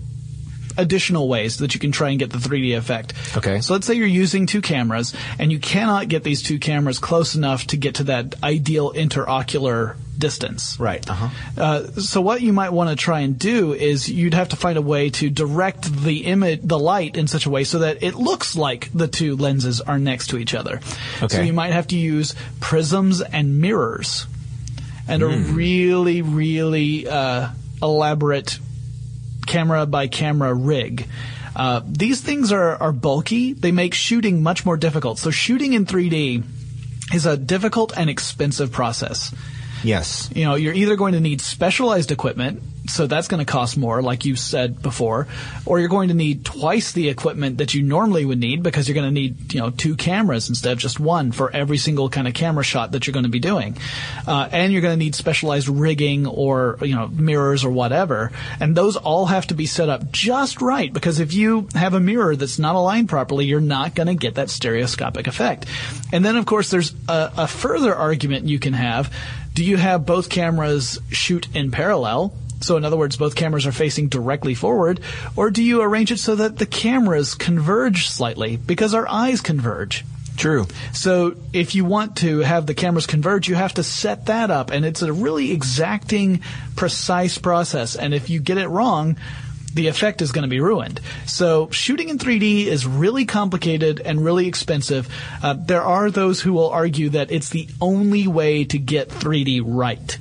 additional 0.76 1.28
ways 1.28 1.58
that 1.58 1.74
you 1.74 1.80
can 1.80 1.92
try 1.92 2.10
and 2.10 2.18
get 2.18 2.30
the 2.30 2.38
3D 2.38 2.76
effect. 2.76 3.14
Okay. 3.36 3.60
So 3.60 3.72
let's 3.72 3.86
say 3.86 3.94
you're 3.94 4.06
using 4.06 4.46
two 4.46 4.60
cameras 4.60 5.14
and 5.38 5.52
you 5.52 5.58
cannot 5.58 6.08
get 6.08 6.24
these 6.24 6.42
two 6.42 6.58
cameras 6.58 6.98
close 6.98 7.34
enough 7.34 7.66
to 7.68 7.76
get 7.76 7.96
to 7.96 8.04
that 8.04 8.34
ideal 8.42 8.92
interocular 8.92 9.96
distance. 10.18 10.78
Right. 10.78 11.08
Uh-huh. 11.08 11.28
Uh, 11.56 11.86
so 12.00 12.20
what 12.20 12.40
you 12.42 12.52
might 12.52 12.70
want 12.70 12.90
to 12.90 12.96
try 12.96 13.20
and 13.20 13.38
do 13.38 13.72
is 13.72 14.08
you'd 14.08 14.34
have 14.34 14.50
to 14.50 14.56
find 14.56 14.78
a 14.78 14.82
way 14.82 15.10
to 15.10 15.30
direct 15.30 15.84
the 15.84 16.24
image, 16.24 16.60
the 16.62 16.78
light 16.78 17.16
in 17.16 17.26
such 17.26 17.46
a 17.46 17.50
way 17.50 17.64
so 17.64 17.80
that 17.80 18.02
it 18.02 18.14
looks 18.14 18.56
like 18.56 18.90
the 18.92 19.08
two 19.08 19.36
lenses 19.36 19.80
are 19.80 19.98
next 19.98 20.28
to 20.28 20.38
each 20.38 20.54
other. 20.54 20.80
Okay. 21.22 21.36
So 21.36 21.42
you 21.42 21.52
might 21.52 21.72
have 21.72 21.88
to 21.88 21.96
use 21.96 22.34
prisms 22.60 23.20
and 23.20 23.60
mirrors, 23.60 24.26
and 25.06 25.22
a 25.22 25.26
really, 25.26 26.22
really 26.22 27.06
uh, 27.06 27.48
elaborate 27.82 28.58
camera 29.46 29.86
by 29.86 30.08
camera 30.08 30.54
rig. 30.54 31.06
Uh, 31.54 31.82
these 31.86 32.20
things 32.20 32.52
are, 32.52 32.76
are 32.76 32.92
bulky. 32.92 33.52
They 33.52 33.70
make 33.70 33.94
shooting 33.94 34.42
much 34.42 34.66
more 34.66 34.76
difficult. 34.76 35.18
So 35.18 35.30
shooting 35.30 35.72
in 35.72 35.86
3D 35.86 36.42
is 37.12 37.26
a 37.26 37.36
difficult 37.36 37.96
and 37.96 38.10
expensive 38.10 38.72
process. 38.72 39.34
Yes. 39.84 40.30
You 40.34 40.46
know, 40.46 40.54
you're 40.54 40.74
either 40.74 40.96
going 40.96 41.12
to 41.12 41.20
need 41.20 41.40
specialized 41.40 42.10
equipment, 42.10 42.62
so 42.86 43.06
that's 43.06 43.28
going 43.28 43.44
to 43.44 43.50
cost 43.50 43.76
more, 43.76 44.02
like 44.02 44.24
you 44.24 44.34
said 44.34 44.82
before, 44.82 45.26
or 45.66 45.78
you're 45.78 45.88
going 45.88 46.08
to 46.08 46.14
need 46.14 46.44
twice 46.44 46.92
the 46.92 47.08
equipment 47.08 47.58
that 47.58 47.74
you 47.74 47.82
normally 47.82 48.24
would 48.24 48.38
need 48.38 48.62
because 48.62 48.88
you're 48.88 48.94
going 48.94 49.08
to 49.08 49.12
need, 49.12 49.52
you 49.52 49.60
know, 49.60 49.70
two 49.70 49.94
cameras 49.94 50.48
instead 50.48 50.72
of 50.72 50.78
just 50.78 50.98
one 50.98 51.32
for 51.32 51.54
every 51.54 51.76
single 51.76 52.08
kind 52.08 52.26
of 52.26 52.34
camera 52.34 52.64
shot 52.64 52.92
that 52.92 53.06
you're 53.06 53.12
going 53.12 53.24
to 53.24 53.30
be 53.30 53.38
doing. 53.38 53.76
Uh, 54.26 54.48
and 54.50 54.72
you're 54.72 54.82
going 54.82 54.98
to 54.98 55.02
need 55.02 55.14
specialized 55.14 55.68
rigging 55.68 56.26
or, 56.26 56.78
you 56.82 56.94
know, 56.94 57.08
mirrors 57.08 57.64
or 57.64 57.70
whatever. 57.70 58.32
And 58.60 58.74
those 58.74 58.96
all 58.96 59.26
have 59.26 59.46
to 59.48 59.54
be 59.54 59.66
set 59.66 59.88
up 59.88 60.10
just 60.12 60.62
right 60.62 60.92
because 60.92 61.20
if 61.20 61.32
you 61.34 61.68
have 61.74 61.94
a 61.94 62.00
mirror 62.00 62.36
that's 62.36 62.58
not 62.58 62.74
aligned 62.74 63.08
properly, 63.08 63.44
you're 63.44 63.60
not 63.60 63.94
going 63.94 64.08
to 64.08 64.14
get 64.14 64.36
that 64.36 64.50
stereoscopic 64.50 65.26
effect. 65.26 65.66
And 66.12 66.24
then, 66.24 66.36
of 66.36 66.46
course, 66.46 66.70
there's 66.70 66.94
a, 67.08 67.32
a 67.38 67.46
further 67.46 67.94
argument 67.94 68.46
you 68.46 68.58
can 68.58 68.72
have. 68.72 69.14
Do 69.54 69.64
you 69.64 69.76
have 69.76 70.04
both 70.04 70.28
cameras 70.28 71.00
shoot 71.10 71.48
in 71.54 71.70
parallel? 71.70 72.34
So 72.60 72.76
in 72.76 72.84
other 72.84 72.96
words, 72.96 73.16
both 73.16 73.36
cameras 73.36 73.66
are 73.66 73.72
facing 73.72 74.08
directly 74.08 74.54
forward, 74.54 75.00
or 75.36 75.50
do 75.50 75.62
you 75.62 75.82
arrange 75.82 76.10
it 76.10 76.18
so 76.18 76.34
that 76.36 76.58
the 76.58 76.66
cameras 76.66 77.34
converge 77.34 78.08
slightly 78.08 78.56
because 78.56 78.94
our 78.94 79.08
eyes 79.08 79.40
converge? 79.40 80.04
True. 80.36 80.66
So 80.92 81.36
if 81.52 81.74
you 81.74 81.84
want 81.84 82.16
to 82.16 82.40
have 82.40 82.66
the 82.66 82.74
cameras 82.74 83.06
converge, 83.06 83.48
you 83.48 83.54
have 83.54 83.74
to 83.74 83.82
set 83.82 84.26
that 84.26 84.50
up, 84.50 84.70
and 84.70 84.84
it's 84.84 85.02
a 85.02 85.12
really 85.12 85.52
exacting, 85.52 86.40
precise 86.74 87.38
process. 87.38 87.94
And 87.94 88.12
if 88.12 88.30
you 88.30 88.40
get 88.40 88.58
it 88.58 88.68
wrong, 88.68 89.16
the 89.74 89.88
effect 89.88 90.22
is 90.22 90.32
going 90.32 90.44
to 90.44 90.48
be 90.48 90.60
ruined. 90.60 91.00
So 91.26 91.68
shooting 91.70 92.08
in 92.08 92.18
3D 92.18 92.66
is 92.66 92.86
really 92.86 93.24
complicated 93.24 94.00
and 94.00 94.24
really 94.24 94.46
expensive. 94.46 95.08
Uh, 95.42 95.54
there 95.54 95.82
are 95.82 96.10
those 96.10 96.40
who 96.40 96.52
will 96.52 96.70
argue 96.70 97.10
that 97.10 97.30
it's 97.30 97.50
the 97.50 97.68
only 97.80 98.26
way 98.26 98.64
to 98.64 98.78
get 98.78 99.08
3D 99.08 99.62
right. 99.64 100.18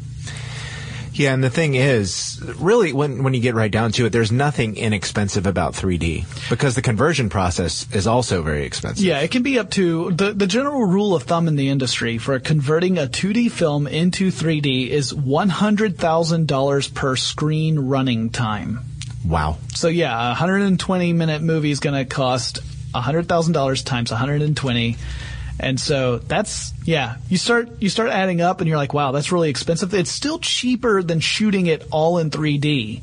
Yeah, 1.13 1.33
and 1.33 1.43
the 1.43 1.49
thing 1.49 1.75
is, 1.75 2.41
really, 2.59 2.91
when 2.91 3.21
when 3.21 3.35
you 3.35 3.39
get 3.39 3.53
right 3.53 3.69
down 3.69 3.91
to 3.93 4.07
it, 4.07 4.09
there's 4.09 4.31
nothing 4.31 4.75
inexpensive 4.75 5.45
about 5.45 5.73
3D 5.73 6.49
because 6.49 6.73
the 6.73 6.81
conversion 6.81 7.29
process 7.29 7.85
is 7.93 8.07
also 8.07 8.41
very 8.41 8.65
expensive. 8.65 9.05
Yeah, 9.05 9.19
it 9.19 9.29
can 9.29 9.43
be 9.43 9.59
up 9.59 9.69
to 9.71 10.11
the 10.11 10.33
the 10.33 10.47
general 10.47 10.85
rule 10.85 11.13
of 11.13 11.23
thumb 11.23 11.47
in 11.47 11.55
the 11.55 11.69
industry 11.69 12.17
for 12.17 12.39
converting 12.39 12.97
a 12.97 13.05
2D 13.05 13.51
film 13.51 13.85
into 13.85 14.31
3D 14.31 14.87
is 14.89 15.13
$100,000 15.13 16.93
per 16.95 17.15
screen 17.15 17.79
running 17.79 18.31
time. 18.31 18.79
Wow. 19.27 19.57
So 19.73 19.88
yeah, 19.88 20.13
a 20.13 20.29
120 20.29 21.13
minute 21.13 21.41
movie 21.41 21.71
is 21.71 21.79
going 21.79 21.95
to 21.95 22.05
cost 22.05 22.59
$100,000 22.93 23.86
times 23.86 24.12
120. 24.12 24.97
And 25.59 25.79
so 25.79 26.17
that's 26.17 26.73
yeah, 26.83 27.17
you 27.29 27.38
start 27.38 27.81
you 27.81 27.89
start 27.89 28.09
adding 28.09 28.41
up 28.41 28.59
and 28.59 28.67
you're 28.67 28.77
like, 28.77 28.93
wow, 28.93 29.12
that's 29.12 29.31
really 29.31 29.49
expensive. 29.49 29.93
It's 29.93 30.12
still 30.12 30.39
cheaper 30.39 31.03
than 31.03 31.19
shooting 31.19 31.67
it 31.67 31.88
all 31.91 32.17
in 32.17 32.31
3D. 32.31 33.01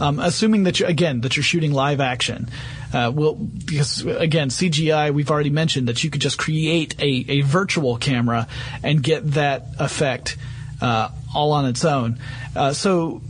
Um, 0.00 0.20
assuming 0.20 0.62
that 0.64 0.78
you 0.78 0.86
again 0.86 1.22
that 1.22 1.36
you're 1.36 1.42
shooting 1.42 1.72
live 1.72 2.00
action. 2.00 2.48
Uh, 2.94 3.12
will 3.14 3.34
because 3.34 4.06
again 4.06 4.48
CGI 4.48 5.12
we've 5.12 5.30
already 5.30 5.50
mentioned 5.50 5.88
that 5.88 6.02
you 6.02 6.08
could 6.08 6.22
just 6.22 6.38
create 6.38 6.94
a, 7.00 7.24
a 7.28 7.40
virtual 7.42 7.98
camera 7.98 8.46
and 8.82 9.02
get 9.02 9.32
that 9.32 9.66
effect 9.78 10.36
uh, 10.80 11.10
all 11.34 11.52
on 11.52 11.66
its 11.66 11.84
own. 11.84 12.18
Uh, 12.54 12.72
so 12.72 13.20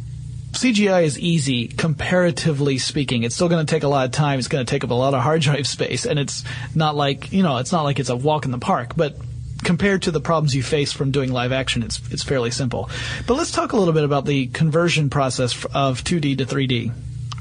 CGI 0.59 1.05
is 1.05 1.16
easy, 1.21 1.68
comparatively 1.68 2.79
speaking. 2.79 3.23
It's 3.23 3.37
still 3.37 3.49
going 3.49 3.64
to 3.64 3.71
take 3.71 3.85
a 3.85 3.88
lot 3.88 4.07
of 4.07 4.11
time. 4.11 4.40
It's 4.40 4.49
going 4.49 4.66
to 4.66 4.68
take 4.68 4.83
up 4.83 4.90
a 4.90 4.94
lot 4.94 5.14
of 5.14 5.23
hard 5.23 5.40
drive 5.42 5.68
space, 5.68 6.05
and 6.05 6.18
it's 6.18 6.42
not 6.75 6.97
like 6.97 7.33
you 7.33 7.44
know, 7.44 7.59
it's 7.59 7.71
not 7.71 7.85
like 7.85 8.01
it's 8.01 8.09
a 8.09 8.16
walk 8.16 8.44
in 8.44 8.51
the 8.51 8.59
park. 8.59 8.97
But 8.97 9.16
compared 9.62 10.03
to 10.03 10.11
the 10.11 10.21
problems 10.21 10.57
you 10.57 10.64
face 10.64 10.92
from 10.92 11.12
doing 11.12 11.33
live 11.33 11.53
action, 11.53 11.85
it's 11.85 12.01
it's 12.11 12.25
fairly 12.25 12.51
simple. 12.51 12.90
But 13.29 13.35
let's 13.35 13.53
talk 13.53 13.73
a 13.73 13.77
little 13.77 13.94
bit 13.94 14.03
about 14.03 14.25
the 14.25 14.49
conversion 14.49 15.11
process 15.11 15.64
of 15.66 16.03
2D 16.03 16.38
to 16.38 16.44
3D. 16.44 16.92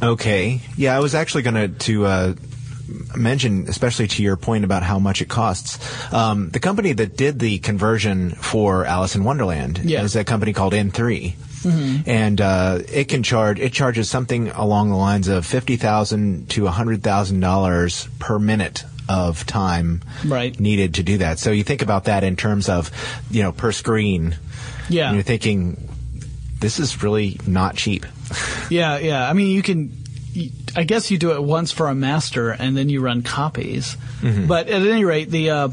Okay. 0.04 0.62
Yeah, 0.76 0.96
I 0.96 1.00
was 1.00 1.16
actually 1.16 1.42
going 1.42 1.74
to 1.74 2.06
uh, 2.06 2.34
mention, 3.16 3.68
especially 3.68 4.08
to 4.08 4.24
your 4.24 4.38
point 4.38 4.64
about 4.64 4.84
how 4.84 5.00
much 5.00 5.22
it 5.22 5.28
costs. 5.30 5.80
Um, 6.14 6.50
the 6.50 6.60
company 6.60 6.94
that 6.94 7.18
did 7.18 7.40
the 7.40 7.60
conversion 7.60 8.32
for 8.32 8.86
Alice 8.86 9.16
in 9.16 9.24
Wonderland 9.24 9.80
Yeah. 9.84 10.04
is 10.04 10.16
a 10.16 10.24
company 10.24 10.54
called 10.54 10.74
In-Three. 10.74 11.36
And 12.06 12.40
uh, 12.40 12.80
it 12.88 13.10
can 13.10 13.24
charge. 13.24 13.60
It 13.60 13.74
charges 13.74 14.10
something 14.10 14.50
along 14.52 14.90
the 14.90 14.96
lines 14.96 15.28
of 15.28 15.46
fifty 15.46 15.76
thousand 15.76 16.50
to 16.52 16.66
hundred 16.68 17.04
thousand 17.04 17.42
dollars 17.42 18.08
per 18.20 18.40
minute 18.40 18.86
of 19.10 19.46
time 19.46 20.02
Right. 20.26 20.58
needed 20.58 20.94
to 20.96 21.04
do 21.04 21.18
that. 21.18 21.40
So 21.40 21.52
you 21.52 21.64
think 21.66 21.82
about 21.82 22.06
that 22.06 22.24
in 22.24 22.38
terms 22.38 22.70
of, 22.70 22.90
you 23.30 23.44
know, 23.44 23.52
per 23.52 23.74
screen. 23.74 24.38
Yeah. 24.88 25.08
And 25.08 25.16
you're 25.18 25.24
thinking, 25.24 25.90
this 26.62 26.80
is 26.80 27.04
really 27.04 27.38
not 27.46 27.76
cheap. 27.76 28.06
Yeah, 28.70 28.98
yeah. 29.00 29.30
I 29.30 29.34
mean, 29.34 29.48
you 29.54 29.62
can. 29.62 29.92
I 30.76 30.84
guess 30.84 31.10
you 31.12 31.18
do 31.18 31.32
it 31.34 31.44
once 31.44 31.72
for 31.72 31.88
a 31.88 31.96
master, 31.96 32.52
and 32.52 32.76
then 32.78 32.90
you 32.90 33.02
run 33.02 33.22
copies. 33.24 33.98
But 34.22 34.68
at 34.68 34.82
any 34.82 35.04
rate, 35.06 35.30
the 35.30 35.50
uh, 35.50 35.70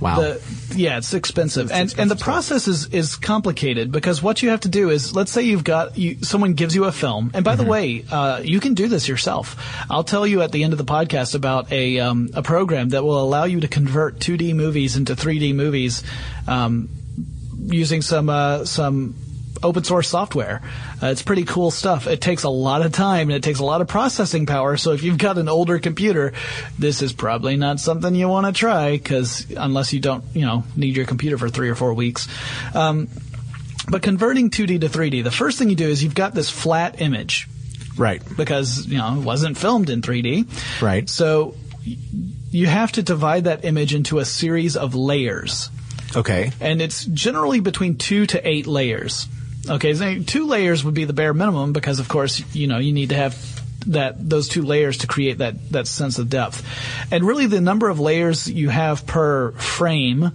Wow. 0.00 0.16
the, 0.20 0.42
yeah, 0.74 0.96
it's 0.98 1.14
expensive, 1.14 1.70
and 1.70 1.94
and 1.96 2.10
the 2.10 2.16
process 2.16 2.66
is 2.66 2.86
is 2.92 3.14
complicated 3.14 3.92
because 3.92 4.20
what 4.20 4.42
you 4.42 4.48
have 4.50 4.60
to 4.62 4.68
do 4.68 4.90
is, 4.90 5.14
let's 5.14 5.30
say 5.30 5.42
you've 5.42 5.62
got 5.62 5.96
you, 5.96 6.16
someone 6.22 6.54
gives 6.54 6.74
you 6.74 6.84
a 6.86 6.92
film, 6.92 7.30
and 7.34 7.44
by 7.44 7.54
the 7.54 7.62
way, 7.64 8.04
uh, 8.10 8.40
you 8.42 8.58
can 8.58 8.74
do 8.74 8.88
this 8.88 9.06
yourself. 9.06 9.54
I'll 9.88 10.02
tell 10.02 10.26
you 10.26 10.42
at 10.42 10.50
the 10.50 10.64
end 10.64 10.72
of 10.72 10.78
the 10.78 10.84
podcast 10.84 11.36
about 11.36 11.70
a 11.70 12.00
um, 12.00 12.30
a 12.34 12.42
program 12.42 12.88
that 12.88 13.04
will 13.04 13.20
allow 13.22 13.44
you 13.44 13.60
to 13.60 13.68
convert 13.68 14.18
2D 14.18 14.56
movies 14.56 14.96
into 14.96 15.14
3D 15.14 15.54
movies. 15.54 16.02
Um, 16.48 16.88
using 17.66 18.02
some 18.02 18.28
uh, 18.28 18.64
some 18.64 19.14
open 19.62 19.84
source 19.84 20.08
software. 20.08 20.60
Uh, 21.02 21.06
it's 21.08 21.22
pretty 21.22 21.44
cool 21.44 21.70
stuff. 21.70 22.06
It 22.06 22.20
takes 22.20 22.42
a 22.42 22.48
lot 22.48 22.84
of 22.84 22.92
time 22.92 23.28
and 23.28 23.36
it 23.36 23.42
takes 23.42 23.58
a 23.60 23.64
lot 23.64 23.80
of 23.80 23.88
processing 23.88 24.46
power. 24.46 24.76
So 24.76 24.92
if 24.92 25.02
you've 25.02 25.18
got 25.18 25.38
an 25.38 25.48
older 25.48 25.78
computer, 25.78 26.32
this 26.78 27.02
is 27.02 27.12
probably 27.12 27.56
not 27.56 27.80
something 27.80 28.14
you 28.14 28.28
want 28.28 28.46
to 28.46 28.52
try 28.52 28.92
because 28.96 29.46
unless 29.56 29.92
you 29.92 30.00
don't, 30.00 30.24
you 30.34 30.46
know, 30.46 30.64
need 30.76 30.96
your 30.96 31.06
computer 31.06 31.38
for 31.38 31.48
three 31.48 31.68
or 31.68 31.74
four 31.74 31.94
weeks. 31.94 32.28
Um, 32.74 33.08
but 33.88 34.02
converting 34.02 34.50
2D 34.50 34.80
to 34.82 34.88
3D, 34.88 35.24
the 35.24 35.30
first 35.30 35.58
thing 35.58 35.68
you 35.70 35.76
do 35.76 35.88
is 35.88 36.02
you've 36.02 36.14
got 36.14 36.34
this 36.34 36.48
flat 36.50 37.00
image 37.00 37.48
Right. 37.96 38.22
because 38.36 38.86
you 38.86 38.96
know 38.96 39.16
it 39.18 39.24
wasn't 39.24 39.58
filmed 39.58 39.90
in 39.90 40.00
3D. 40.02 40.80
Right. 40.80 41.08
So 41.10 41.54
you 41.84 42.66
have 42.66 42.92
to 42.92 43.02
divide 43.02 43.44
that 43.44 43.64
image 43.64 43.92
into 43.94 44.18
a 44.18 44.24
series 44.24 44.76
of 44.76 44.94
layers 44.94 45.68
Okay. 46.14 46.52
and 46.60 46.80
it's 46.80 47.04
generally 47.04 47.58
between 47.60 47.96
two 47.96 48.24
to 48.26 48.48
eight 48.48 48.66
layers. 48.66 49.26
Okay, 49.68 49.94
so 49.94 50.22
two 50.22 50.46
layers 50.46 50.84
would 50.84 50.94
be 50.94 51.04
the 51.04 51.12
bare 51.12 51.34
minimum 51.34 51.72
because, 51.72 52.00
of 52.00 52.08
course, 52.08 52.42
you 52.54 52.66
know 52.66 52.78
you 52.78 52.92
need 52.92 53.10
to 53.10 53.16
have 53.16 53.62
that 53.86 54.28
those 54.28 54.48
two 54.48 54.62
layers 54.62 54.98
to 54.98 55.06
create 55.06 55.38
that 55.38 55.70
that 55.70 55.86
sense 55.86 56.18
of 56.18 56.28
depth. 56.28 56.66
And 57.12 57.24
really, 57.24 57.46
the 57.46 57.60
number 57.60 57.88
of 57.88 58.00
layers 58.00 58.48
you 58.48 58.68
have 58.68 59.06
per 59.06 59.52
frame 59.52 60.32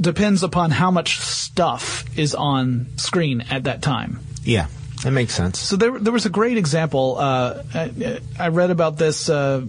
depends 0.00 0.42
upon 0.42 0.70
how 0.70 0.90
much 0.90 1.18
stuff 1.18 2.04
is 2.18 2.34
on 2.34 2.86
screen 2.96 3.42
at 3.50 3.64
that 3.64 3.82
time. 3.82 4.20
Yeah. 4.44 4.66
That 5.02 5.12
makes 5.12 5.32
sense. 5.32 5.58
So 5.58 5.76
there, 5.76 5.98
there 5.98 6.12
was 6.12 6.26
a 6.26 6.30
great 6.30 6.58
example. 6.58 7.16
Uh, 7.18 7.62
I, 7.72 8.20
I 8.38 8.48
read 8.48 8.70
about 8.70 8.98
this 8.98 9.30
uh, 9.30 9.64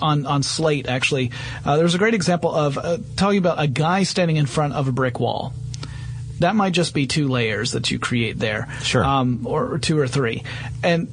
on 0.00 0.24
on 0.24 0.42
Slate. 0.42 0.88
Actually, 0.88 1.32
uh, 1.64 1.76
there 1.76 1.84
was 1.84 1.94
a 1.94 1.98
great 1.98 2.14
example 2.14 2.54
of 2.54 2.78
uh, 2.78 2.98
talking 3.16 3.38
about 3.38 3.60
a 3.60 3.66
guy 3.66 4.04
standing 4.04 4.36
in 4.36 4.46
front 4.46 4.72
of 4.72 4.88
a 4.88 4.92
brick 4.92 5.20
wall. 5.20 5.52
That 6.40 6.56
might 6.56 6.72
just 6.72 6.92
be 6.94 7.06
two 7.06 7.28
layers 7.28 7.72
that 7.72 7.90
you 7.90 7.98
create 7.98 8.38
there, 8.38 8.68
Sure. 8.82 9.04
um, 9.04 9.46
or, 9.46 9.74
or 9.74 9.78
two 9.78 9.98
or 9.98 10.08
three, 10.08 10.42
and 10.82 11.08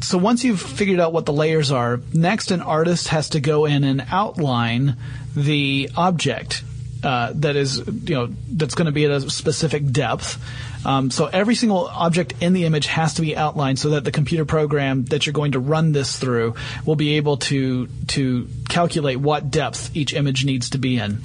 so 0.00 0.18
once 0.18 0.42
you've 0.42 0.60
figured 0.60 0.98
out 0.98 1.12
what 1.12 1.26
the 1.26 1.32
layers 1.32 1.70
are, 1.70 2.00
next 2.12 2.50
an 2.50 2.60
artist 2.60 3.08
has 3.08 3.30
to 3.30 3.40
go 3.40 3.66
in 3.66 3.84
and 3.84 4.04
outline 4.10 4.96
the 5.36 5.90
object 5.96 6.64
uh, 7.04 7.32
that 7.36 7.56
is, 7.56 7.78
you 7.78 8.14
know, 8.14 8.28
that's 8.48 8.74
going 8.74 8.86
to 8.86 8.92
be 8.92 9.04
at 9.04 9.10
a 9.10 9.30
specific 9.30 9.90
depth. 9.90 10.38
Um, 10.84 11.10
so 11.10 11.26
every 11.26 11.54
single 11.54 11.86
object 11.86 12.34
in 12.40 12.52
the 12.52 12.64
image 12.64 12.86
has 12.86 13.14
to 13.14 13.22
be 13.22 13.36
outlined 13.36 13.78
so 13.78 13.90
that 13.90 14.04
the 14.04 14.12
computer 14.12 14.44
program 14.44 15.04
that 15.06 15.26
you're 15.26 15.32
going 15.32 15.52
to 15.52 15.60
run 15.60 15.92
this 15.92 16.18
through 16.18 16.54
will 16.84 16.96
be 16.96 17.16
able 17.16 17.36
to 17.38 17.86
to 18.08 18.48
calculate 18.68 19.18
what 19.18 19.50
depth 19.50 19.94
each 19.94 20.14
image 20.14 20.44
needs 20.44 20.70
to 20.70 20.78
be 20.78 20.98
in. 20.98 21.20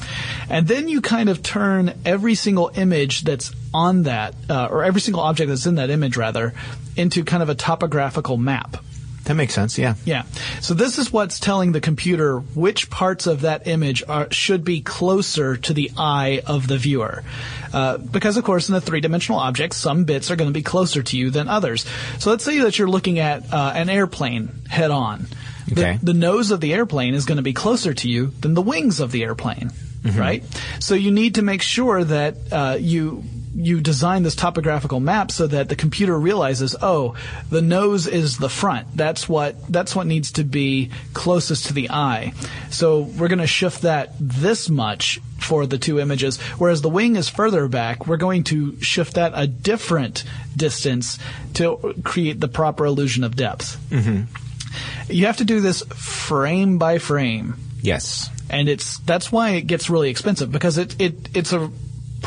And 0.49 0.67
then 0.67 0.87
you 0.87 1.01
kind 1.01 1.29
of 1.29 1.41
turn 1.41 1.93
every 2.05 2.35
single 2.35 2.71
image 2.75 3.23
that's 3.23 3.51
on 3.73 4.03
that, 4.03 4.35
uh, 4.49 4.67
or 4.69 4.83
every 4.83 5.01
single 5.01 5.21
object 5.21 5.49
that's 5.49 5.65
in 5.65 5.75
that 5.75 5.89
image 5.89 6.17
rather, 6.17 6.53
into 6.95 7.23
kind 7.23 7.43
of 7.43 7.49
a 7.49 7.55
topographical 7.55 8.37
map. 8.37 8.77
That 9.27 9.35
makes 9.35 9.53
sense. 9.53 9.77
Yeah. 9.77 9.95
Yeah. 10.05 10.23
So 10.61 10.73
this 10.73 10.97
is 10.97 11.11
what's 11.11 11.37
telling 11.41 11.73
the 11.73 11.81
computer 11.81 12.39
which 12.39 12.89
parts 12.89 13.27
of 13.27 13.41
that 13.41 13.67
image 13.67 14.01
are, 14.07 14.31
should 14.31 14.63
be 14.63 14.79
closer 14.79 15.57
to 15.57 15.73
the 15.73 15.91
eye 15.97 16.41
of 16.47 16.65
the 16.67 16.77
viewer. 16.77 17.25
Uh, 17.73 17.97
because 17.97 18.37
of 18.37 18.45
course 18.45 18.69
in 18.69 18.75
a 18.75 18.79
three-dimensional 18.79 19.37
object, 19.37 19.73
some 19.73 20.05
bits 20.05 20.31
are 20.31 20.37
going 20.37 20.49
to 20.49 20.53
be 20.53 20.63
closer 20.63 21.03
to 21.03 21.17
you 21.17 21.29
than 21.29 21.49
others. 21.49 21.85
So 22.19 22.29
let's 22.29 22.45
say 22.45 22.59
that 22.59 22.79
you're 22.79 22.87
looking 22.87 23.19
at 23.19 23.53
uh, 23.53 23.73
an 23.75 23.89
airplane 23.89 24.49
head 24.69 24.91
on. 24.91 25.27
Okay. 25.69 25.97
The, 25.97 26.13
the 26.13 26.13
nose 26.13 26.51
of 26.51 26.61
the 26.61 26.73
airplane 26.73 27.13
is 27.13 27.25
going 27.25 27.35
to 27.35 27.43
be 27.43 27.51
closer 27.51 27.93
to 27.93 28.09
you 28.09 28.27
than 28.39 28.53
the 28.53 28.61
wings 28.61 29.01
of 29.01 29.11
the 29.11 29.23
airplane, 29.23 29.71
right? 30.15 30.45
So 30.79 30.95
you 30.95 31.11
need 31.11 31.35
to 31.35 31.41
make 31.41 31.61
sure 31.61 32.01
that 32.01 32.37
uh, 32.49 32.77
you 32.79 33.25
you 33.59 33.81
design 33.81 34.21
this 34.21 34.35
topographical 34.35 34.99
map 34.99 35.31
so 35.31 35.47
that 35.47 35.67
the 35.67 35.75
computer 35.75 36.17
realizes, 36.17 36.75
oh, 36.79 37.15
the 37.49 37.61
nose 37.61 38.05
is 38.05 38.37
the 38.37 38.49
front. 38.49 38.87
That's 38.95 39.27
what 39.27 39.55
that's 39.67 39.95
what 39.95 40.05
needs 40.05 40.31
to 40.33 40.43
be 40.43 40.91
closest 41.15 41.65
to 41.65 41.73
the 41.73 41.89
eye. 41.89 42.33
So 42.69 43.01
we're 43.01 43.27
going 43.29 43.39
to 43.39 43.47
shift 43.47 43.81
that 43.81 44.13
this 44.19 44.69
much 44.69 45.19
for 45.39 45.65
the 45.65 45.77
two 45.79 45.99
images, 45.99 46.37
whereas 46.59 46.81
the 46.83 46.89
wing 46.89 47.15
is 47.15 47.29
further 47.29 47.67
back. 47.67 48.05
We're 48.05 48.17
going 48.17 48.43
to 48.45 48.79
shift 48.79 49.15
that 49.15 49.31
a 49.33 49.47
different 49.47 50.23
distance 50.55 51.17
to 51.55 51.95
create 52.03 52.39
the 52.39 52.47
proper 52.47 52.85
illusion 52.85 53.23
of 53.23 53.35
depth. 53.35 53.77
Mm-hmm. 53.89 55.11
You 55.11 55.25
have 55.25 55.37
to 55.37 55.45
do 55.45 55.61
this 55.61 55.81
frame 55.81 56.77
by 56.77 56.99
frame 56.99 57.55
Yes. 57.81 58.29
and 58.49 58.69
it's 58.69 58.99
that's 58.99 59.31
why 59.31 59.51
it 59.51 59.61
gets 59.61 59.89
really 59.89 60.09
expensive 60.09 60.51
because 60.51 60.77
it, 60.77 60.99
it 61.01 61.29
it's 61.33 61.53
a 61.53 61.71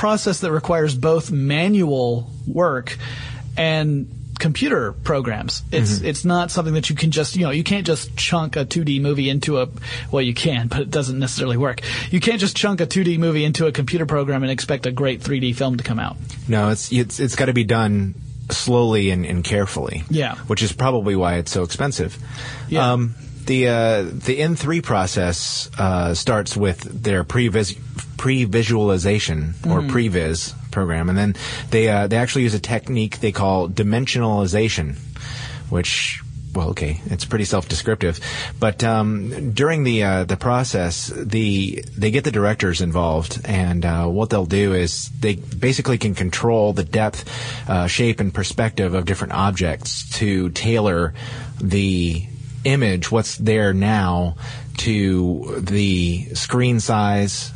process 0.00 0.40
that 0.40 0.50
requires 0.50 0.94
both 0.94 1.30
manual 1.30 2.30
work 2.46 2.96
and 3.58 4.08
computer 4.38 4.94
programs. 4.94 5.62
It's 5.70 6.00
it's 6.00 6.24
not 6.24 6.50
something 6.50 6.72
that 6.72 6.88
you 6.88 6.96
can 6.96 7.10
just 7.10 7.36
you 7.36 7.42
know 7.42 7.50
you 7.50 7.62
can't 7.62 7.86
just 7.86 8.16
chunk 8.16 8.56
a 8.56 8.64
2D 8.64 9.02
movie 9.02 9.28
into 9.28 9.60
a 9.60 9.68
well 10.10 10.22
you 10.22 10.32
can 10.32 10.68
but 10.68 10.80
it 10.80 10.90
doesn't 10.90 11.18
necessarily 11.18 11.58
work. 11.58 11.82
You 12.10 12.18
can't 12.18 12.40
just 12.40 12.56
chunk 12.56 12.80
a 12.80 12.86
2D 12.86 13.18
movie 13.18 13.44
into 13.44 13.66
a 13.66 13.72
computer 13.72 14.06
program 14.06 14.42
and 14.42 14.50
expect 14.50 14.86
a 14.86 14.90
great 14.90 15.20
3D 15.20 15.54
film 15.54 15.76
to 15.76 15.84
come 15.84 15.98
out. 15.98 16.16
No, 16.48 16.70
it's 16.70 16.90
it's 16.90 17.20
it's 17.20 17.36
got 17.36 17.46
to 17.46 17.52
be 17.52 17.64
done 17.64 18.14
slowly 18.48 19.10
and, 19.10 19.26
and 19.26 19.44
carefully. 19.44 20.04
Yeah. 20.08 20.36
Which 20.46 20.62
is 20.62 20.72
probably 20.72 21.14
why 21.14 21.34
it's 21.34 21.52
so 21.52 21.62
expensive. 21.62 22.16
Yeah. 22.70 22.92
Um, 22.92 23.14
the 23.46 23.68
uh, 23.68 24.02
the 24.02 24.40
In-Three 24.40 24.80
process 24.80 25.70
uh, 25.78 26.14
starts 26.14 26.56
with 26.56 26.80
their 27.02 27.24
previs 27.24 27.76
pre-visualization 28.16 29.54
or 29.64 29.80
Mm-hmm. 29.80 29.90
previs 29.90 30.54
program, 30.70 31.08
and 31.08 31.18
then 31.18 31.34
they 31.70 31.88
uh, 31.88 32.06
they 32.06 32.16
actually 32.16 32.42
use 32.42 32.54
a 32.54 32.60
technique 32.60 33.20
they 33.20 33.32
call 33.32 33.68
dimensionalization, 33.68 34.96
which 35.70 36.22
well, 36.54 36.70
okay, 36.70 37.00
it's 37.06 37.24
pretty 37.24 37.44
self-descriptive, 37.44 38.18
but 38.58 38.82
um, 38.82 39.52
during 39.52 39.84
the 39.84 40.02
uh, 40.02 40.24
the 40.24 40.36
process, 40.36 41.06
the 41.06 41.84
they 41.96 42.10
get 42.10 42.24
the 42.24 42.32
directors 42.32 42.80
involved, 42.80 43.40
and 43.44 43.84
uh, 43.84 44.06
what 44.06 44.30
they'll 44.30 44.46
do 44.46 44.74
is 44.74 45.10
they 45.20 45.36
basically 45.36 45.96
can 45.96 46.14
control 46.14 46.72
the 46.72 46.84
depth, 46.84 47.24
uh, 47.68 47.86
shape, 47.86 48.20
and 48.20 48.34
perspective 48.34 48.94
of 48.94 49.04
different 49.04 49.32
objects 49.32 50.10
to 50.18 50.50
tailor 50.50 51.14
the 51.60 52.26
image, 52.64 53.10
what's 53.10 53.36
there 53.36 53.72
now, 53.72 54.36
to 54.78 55.56
the 55.60 56.24
screen 56.34 56.80
size 56.80 57.52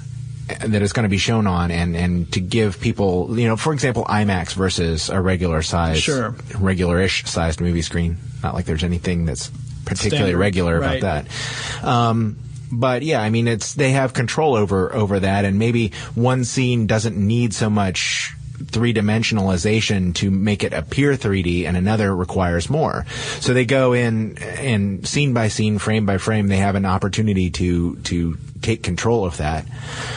that 0.46 0.82
is 0.82 0.92
going 0.92 1.04
to 1.04 1.08
be 1.08 1.16
shown 1.16 1.46
on 1.46 1.70
and, 1.70 1.96
and 1.96 2.30
to 2.32 2.40
give 2.40 2.78
people, 2.80 3.38
you 3.38 3.48
know, 3.48 3.56
for 3.56 3.72
example, 3.72 4.04
IMAX 4.04 4.52
versus 4.54 5.08
a 5.08 5.20
regular 5.20 5.62
size, 5.62 6.02
Sure. 6.02 6.34
regular-ish 6.58 7.24
sized 7.24 7.60
movie 7.62 7.80
screen. 7.82 8.18
Not 8.42 8.54
like 8.54 8.66
there's 8.66 8.84
anything 8.84 9.24
that's 9.24 9.50
particularly 9.86 10.32
Standard, 10.32 10.38
regular 10.38 10.80
right. 10.80 10.98
about 10.98 11.24
that. 11.26 11.86
Um, 11.86 12.36
but 12.70 13.02
yeah, 13.02 13.22
I 13.22 13.30
mean, 13.30 13.48
it's 13.48 13.74
they 13.74 13.92
have 13.92 14.12
control 14.12 14.54
over 14.54 14.92
over 14.94 15.20
that, 15.20 15.44
and 15.44 15.58
maybe 15.58 15.92
one 16.14 16.44
scene 16.44 16.86
doesn't 16.86 17.16
need 17.16 17.54
so 17.54 17.70
much 17.70 18.34
three 18.66 18.94
dimensionalization 18.94 20.14
to 20.16 20.30
make 20.30 20.64
it 20.64 20.72
appear 20.72 21.12
3D, 21.12 21.66
and 21.66 21.76
another 21.76 22.14
requires 22.14 22.68
more. 22.70 23.06
So 23.40 23.54
they 23.54 23.64
go 23.64 23.92
in 23.92 24.38
and 24.38 25.06
scene 25.06 25.34
by 25.34 25.48
scene, 25.48 25.78
frame 25.78 26.06
by 26.06 26.18
frame, 26.18 26.48
they 26.48 26.58
have 26.58 26.74
an 26.74 26.86
opportunity 26.86 27.50
to 27.50 27.96
to 27.96 28.36
take 28.62 28.82
control 28.82 29.24
of 29.24 29.36
that. 29.36 29.66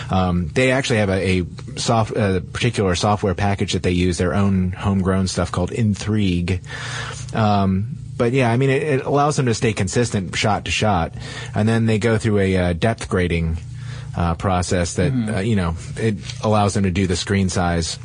Um, 0.10 0.48
they 0.48 0.72
actually 0.72 1.00
have 1.00 1.10
a, 1.10 1.42
a 1.42 1.46
soft, 1.78 2.12
a 2.16 2.42
particular 2.54 2.96
software 2.96 3.36
package 3.36 3.74
that 3.74 3.84
they 3.84 3.92
use, 3.92 4.18
their 4.18 4.34
own 4.34 4.72
homegrown 4.72 5.28
stuff 5.28 5.52
called 5.52 5.72
Intrigue. 5.72 6.62
Um, 7.34 7.98
but 8.18 8.32
yeah, 8.32 8.50
I 8.50 8.58
mean, 8.58 8.70
it, 8.70 8.82
it 8.82 9.06
allows 9.06 9.36
them 9.36 9.46
to 9.46 9.54
stay 9.54 9.74
consistent 9.74 10.36
shot 10.36 10.66
to 10.66 10.72
shot, 10.72 11.14
and 11.54 11.68
then 11.68 11.86
they 11.86 12.00
go 12.00 12.18
through 12.18 12.40
a 12.40 12.58
uh, 12.58 12.74
depth 12.74 13.10
grading 13.10 13.58
uh, 14.16 14.34
process 14.34 14.96
that 14.96 15.12
uh, 15.14 15.40
you 15.40 15.56
know 15.56 15.76
it 15.96 16.16
allows 16.44 16.74
them 16.74 16.84
to 16.84 16.92
do 16.92 17.06
the 17.06 17.16
screen 17.16 17.50
size 17.50 18.00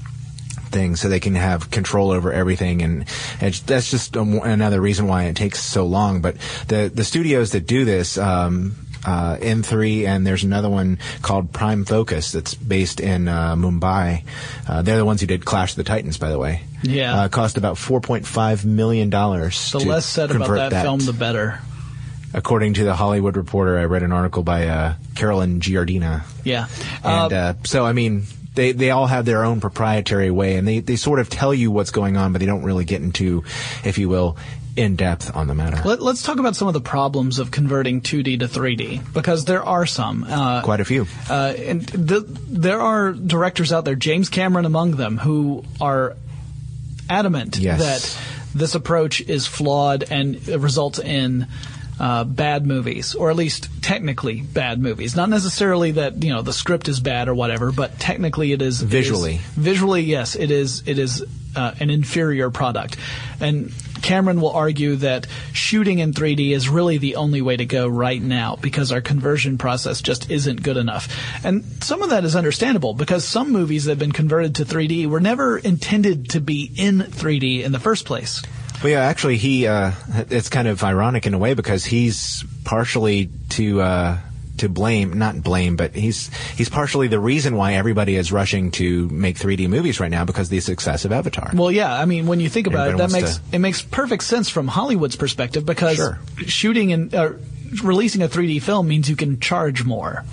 thing, 0.72 0.96
so 0.96 1.08
they 1.08 1.20
can 1.20 1.34
have 1.34 1.70
control 1.70 2.10
over 2.10 2.32
everything, 2.32 2.82
and 2.82 3.04
it's, 3.40 3.60
that's 3.60 3.90
just 3.90 4.16
um, 4.16 4.40
another 4.42 4.80
reason 4.80 5.06
why 5.06 5.24
it 5.24 5.36
takes 5.36 5.60
so 5.60 5.86
long. 5.86 6.20
But 6.20 6.36
the 6.68 6.90
the 6.92 7.04
studios 7.04 7.52
that 7.52 7.66
do 7.66 7.84
this. 7.84 8.18
Um, 8.18 8.74
uh, 9.04 9.36
In-Three, 9.40 10.06
and 10.06 10.24
there's 10.24 10.44
another 10.44 10.70
one 10.70 10.98
called 11.22 11.52
Prime 11.52 11.84
Focus 11.84 12.30
that's 12.30 12.54
based 12.54 13.00
in 13.00 13.26
uh, 13.26 13.56
Mumbai. 13.56 14.22
Uh, 14.68 14.82
they're 14.82 14.96
the 14.96 15.04
ones 15.04 15.20
who 15.20 15.26
did 15.26 15.44
Clash 15.44 15.72
of 15.72 15.76
the 15.76 15.82
Titans, 15.82 16.18
by 16.18 16.30
the 16.30 16.38
way. 16.38 16.62
Yeah. 16.84 17.22
uh, 17.22 17.28
cost 17.28 17.58
about 17.58 17.76
4.5 17.76 18.64
million 18.64 19.10
dollars. 19.10 19.72
The 19.72 19.80
to 19.80 19.88
less 19.88 20.06
said 20.06 20.30
about 20.30 20.46
convert 20.46 20.70
that, 20.70 20.82
film, 20.84 21.00
the 21.00 21.12
better. 21.12 21.58
according 22.32 22.74
to 22.74 22.84
the 22.84 22.94
Hollywood 22.94 23.36
Reporter, 23.36 23.76
I 23.78 23.86
read 23.86 24.04
an 24.04 24.12
article 24.12 24.42
by 24.44 24.68
uh, 24.68 24.94
Carolyn 25.16 25.58
Giardina. 25.60 26.22
Yeah. 26.44 26.66
And 27.02 27.32
uh, 27.32 27.54
so, 27.64 27.84
I 27.84 27.92
mean, 27.92 28.24
they, 28.54 28.72
they 28.72 28.90
all 28.90 29.06
have 29.06 29.24
their 29.24 29.44
own 29.44 29.60
proprietary 29.60 30.30
way, 30.30 30.56
and 30.56 30.66
they, 30.68 30.80
they 30.80 30.96
sort 30.96 31.18
of 31.20 31.28
tell 31.30 31.54
you 31.54 31.70
what's 31.70 31.90
going 31.90 32.16
on, 32.16 32.32
but 32.32 32.40
they 32.40 32.46
don't 32.46 32.62
really 32.64 32.84
get 32.84 33.00
into, 33.02 33.44
if 33.84 33.96
you 33.98 34.08
will, 34.08 34.36
in 34.76 34.96
depth 34.96 35.34
on 35.36 35.46
the 35.48 35.54
matter. 35.54 35.80
Let, 35.86 36.00
us 36.00 36.22
talk 36.22 36.38
about 36.38 36.56
some 36.56 36.66
of 36.68 36.74
the 36.74 36.80
problems 36.80 37.38
of 37.38 37.50
converting 37.50 38.00
2D 38.00 38.40
to 38.40 38.48
3D 38.48 39.12
because 39.12 39.44
there 39.44 39.62
are 39.62 39.84
some. 39.86 40.24
Uh, 40.28 40.62
Quite 40.62 40.80
a 40.80 40.84
few. 40.84 41.06
uh, 41.28 41.54
and 41.58 41.82
the, 41.82 42.20
there 42.20 42.80
are 42.80 43.12
directors 43.12 43.72
out 43.72 43.84
there, 43.84 43.96
James 43.96 44.28
Cameron 44.28 44.64
among 44.64 44.92
them, 44.92 45.18
who 45.18 45.64
are 45.80 46.16
adamant 47.10 47.58
Yes. 47.58 47.80
that 47.80 48.58
this 48.58 48.74
approach 48.74 49.20
is 49.20 49.46
flawed 49.46 50.04
and 50.10 50.46
results 50.48 50.98
in 50.98 51.46
uh, 52.02 52.24
bad 52.24 52.66
movies, 52.66 53.14
or 53.14 53.30
at 53.30 53.36
least 53.36 53.68
technically 53.80 54.40
bad 54.40 54.80
movies. 54.80 55.14
Not 55.14 55.28
necessarily 55.28 55.92
that 55.92 56.22
you 56.22 56.30
know 56.30 56.42
the 56.42 56.52
script 56.52 56.88
is 56.88 56.98
bad 56.98 57.28
or 57.28 57.34
whatever, 57.34 57.70
but 57.70 57.98
technically 58.00 58.50
it 58.52 58.60
is 58.60 58.82
it 58.82 58.86
is- 58.86 58.90
Visually. 58.90 59.40
visually, 59.52 60.02
yes, 60.02 60.34
it 60.34 60.50
is. 60.50 60.82
It 60.84 60.98
is 60.98 61.24
uh, 61.54 61.74
an 61.78 61.90
inferior 61.90 62.50
product, 62.50 62.96
and 63.40 63.72
Cameron 64.02 64.40
will 64.40 64.50
argue 64.50 64.96
that 64.96 65.28
shooting 65.52 66.00
in 66.00 66.12
3D 66.12 66.50
is 66.50 66.68
really 66.68 66.98
the 66.98 67.14
only 67.16 67.40
way 67.40 67.56
to 67.56 67.64
go 67.64 67.86
right 67.86 68.20
now 68.20 68.56
because 68.60 68.90
our 68.90 69.00
conversion 69.00 69.56
process 69.58 70.02
just 70.02 70.28
isn't 70.28 70.60
good 70.64 70.76
enough. 70.76 71.08
And 71.44 71.62
some 71.84 72.02
of 72.02 72.10
that 72.10 72.24
is 72.24 72.34
understandable 72.34 72.94
because 72.94 73.24
some 73.24 73.52
movies 73.52 73.84
that 73.84 73.92
have 73.92 73.98
been 74.00 74.10
converted 74.10 74.56
to 74.56 74.64
3D 74.64 75.06
were 75.06 75.20
never 75.20 75.56
intended 75.56 76.30
to 76.30 76.40
be 76.40 76.68
in 76.76 76.98
3D 76.98 77.62
in 77.62 77.70
the 77.70 77.78
first 77.78 78.04
place. 78.04 78.42
Well, 78.82 78.90
yeah, 78.90 79.00
actually, 79.00 79.36
he, 79.36 79.66
uh, 79.66 79.92
it's 80.30 80.48
kind 80.48 80.66
of 80.66 80.82
ironic 80.82 81.26
in 81.26 81.34
a 81.34 81.38
way 81.38 81.54
because 81.54 81.84
he's 81.84 82.44
partially 82.64 83.30
to, 83.50 83.80
uh, 83.80 84.18
to 84.58 84.68
blame, 84.68 85.12
not 85.14 85.42
blame, 85.42 85.76
but 85.76 85.94
he's 85.94 86.30
he's 86.56 86.68
partially 86.68 87.08
the 87.08 87.18
reason 87.18 87.56
why 87.56 87.74
everybody 87.74 88.16
is 88.16 88.30
rushing 88.32 88.70
to 88.72 89.08
make 89.08 89.36
3D 89.36 89.68
movies 89.68 89.98
right 89.98 90.10
now 90.10 90.24
because 90.24 90.48
of 90.48 90.50
the 90.50 90.60
success 90.60 91.04
of 91.04 91.12
Avatar. 91.12 91.50
Well, 91.54 91.70
yeah, 91.70 91.92
I 91.92 92.04
mean, 92.04 92.26
when 92.26 92.38
you 92.40 92.48
think 92.48 92.66
about 92.66 92.88
Everybody 92.88 93.04
it, 93.04 93.08
that 93.08 93.20
makes 93.22 93.36
to- 93.38 93.56
it 93.56 93.58
makes 93.60 93.82
perfect 93.82 94.24
sense 94.24 94.48
from 94.50 94.68
Hollywood's 94.68 95.16
perspective 95.16 95.64
because 95.64 95.96
Sure. 95.96 96.18
shooting 96.46 96.92
and 96.92 97.14
uh, 97.14 97.32
releasing 97.82 98.20
a 98.22 98.28
3D 98.28 98.60
film 98.62 98.88
means 98.88 99.08
you 99.08 99.16
can 99.16 99.40
charge 99.40 99.84
more. 99.84 100.24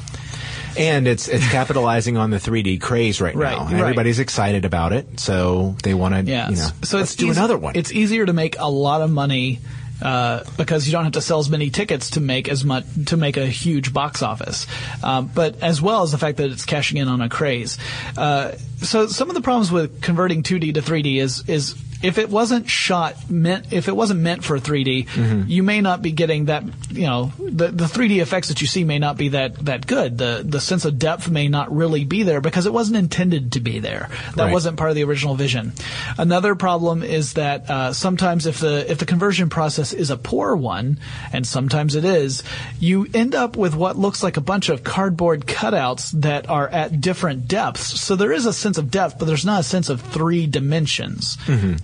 And 0.78 1.08
it's 1.08 1.28
it's 1.28 1.48
capitalizing 1.50 2.18
on 2.18 2.30
the 2.30 2.38
3D 2.38 2.80
craze 2.82 3.20
right, 3.22 3.36
Right, 3.36 3.58
now. 3.58 3.66
right. 3.66 3.74
Everybody's 3.76 4.20
excited 4.20 4.66
about 4.66 4.94
it, 4.94 5.20
so 5.20 5.76
they 5.84 5.94
want 5.94 6.14
to, 6.16 6.24
Yeah. 6.32 6.50
you 6.50 6.56
know, 6.58 6.70
so 6.84 6.98
let's 6.98 7.12
it's 7.12 7.16
do 7.16 7.28
easy- 7.30 7.40
another 7.40 7.58
one. 7.58 7.76
It's 7.76 7.92
easier 7.92 8.26
to 8.26 8.34
make 8.34 8.56
a 8.60 8.70
lot 8.70 9.02
of 9.02 9.10
money 9.12 9.60
uh, 10.02 10.44
because 10.58 10.86
you 10.88 10.94
don't 10.94 11.04
have 11.04 11.14
to 11.14 11.22
sell 11.22 11.40
as 11.40 11.50
many 11.50 11.70
tickets 11.70 12.12
to 12.12 12.22
make 12.22 12.48
as 12.48 12.64
much 12.64 12.86
to 13.08 13.18
make 13.18 13.36
a 13.36 13.46
huge 13.46 13.92
box 13.92 14.22
office. 14.24 14.66
Um, 15.04 15.30
but 15.34 15.62
as 15.62 15.82
well 15.82 16.04
as 16.04 16.14
the 16.14 16.18
fact 16.18 16.38
that 16.38 16.50
it's 16.52 16.64
cashing 16.66 16.98
in 16.98 17.10
on 17.10 17.20
a 17.22 17.28
craze. 17.28 17.78
Uh, 18.18 18.54
so 18.82 19.08
some 19.08 19.28
of 19.30 19.36
the 19.36 19.42
problems 19.42 19.72
with 19.74 20.02
converting 20.02 20.42
2D 20.42 20.74
to 20.76 20.82
3D 20.82 21.18
is 21.20 21.44
is 21.50 21.76
if 22.02 22.18
it 22.18 22.30
wasn't 22.30 22.70
shot 22.70 23.30
meant 23.30 23.74
if 23.74 23.88
it 23.88 23.96
wasn't 23.96 24.20
meant 24.22 24.44
for 24.44 24.58
3D, 24.60 25.08
Mm-hmm. 25.08 25.44
you 25.50 25.64
may 25.64 25.82
not 25.82 26.02
be 26.02 26.12
getting 26.12 26.46
that. 26.46 26.64
You 26.92 27.08
know, 27.08 27.32
the 27.38 27.68
the 27.70 27.86
3D 27.86 28.22
effects 28.22 28.48
that 28.50 28.62
you 28.62 28.68
see 28.68 28.84
may 28.84 29.00
not 29.00 29.18
be 29.18 29.30
that 29.30 29.56
that 29.66 29.86
good. 29.88 30.18
The 30.18 30.42
the 30.46 30.60
sense 30.62 30.86
of 30.86 30.98
depth 31.00 31.30
may 31.30 31.48
not 31.48 31.76
really 31.76 32.06
be 32.06 32.24
there 32.24 32.42
because 32.42 32.66
it 32.66 32.74
wasn't 32.74 32.98
intended 32.98 33.54
to 33.54 33.60
be 33.60 33.80
there. 33.80 34.10
That 34.36 34.46
Right. 34.46 34.54
wasn't 34.54 34.78
part 34.78 34.90
of 34.90 34.96
the 34.96 35.04
original 35.04 35.36
vision. 35.36 35.74
Another 36.18 36.56
problem 36.56 37.04
is 37.04 37.34
that 37.34 37.70
uh, 37.70 37.94
sometimes 37.94 38.46
if 38.46 38.60
the 38.60 38.90
if 38.90 38.98
the 38.98 39.06
conversion 39.06 39.50
process 39.50 39.94
is 39.94 40.10
a 40.10 40.18
poor 40.18 40.56
one, 40.56 41.00
and 41.34 41.46
sometimes 41.46 41.96
it 41.96 42.06
is, 42.06 42.44
you 42.80 43.08
end 43.14 43.36
up 43.36 43.56
with 43.58 43.76
what 43.76 43.98
looks 43.98 44.24
like 44.24 44.38
a 44.38 44.42
bunch 44.42 44.70
of 44.70 44.84
cardboard 44.84 45.46
cutouts 45.46 46.12
that 46.22 46.50
are 46.50 46.68
at 46.68 47.02
different 47.02 47.48
depths. 47.48 48.00
So 48.02 48.16
there 48.16 48.32
is 48.32 48.46
a 48.46 48.54
sense 48.54 48.78
of 48.78 48.90
depth, 48.92 49.20
but 49.20 49.26
there's 49.26 49.46
not 49.46 49.60
a 49.62 49.64
sense 49.64 49.90
of 49.90 50.02
three 50.02 50.48
dimensions. 50.48 51.38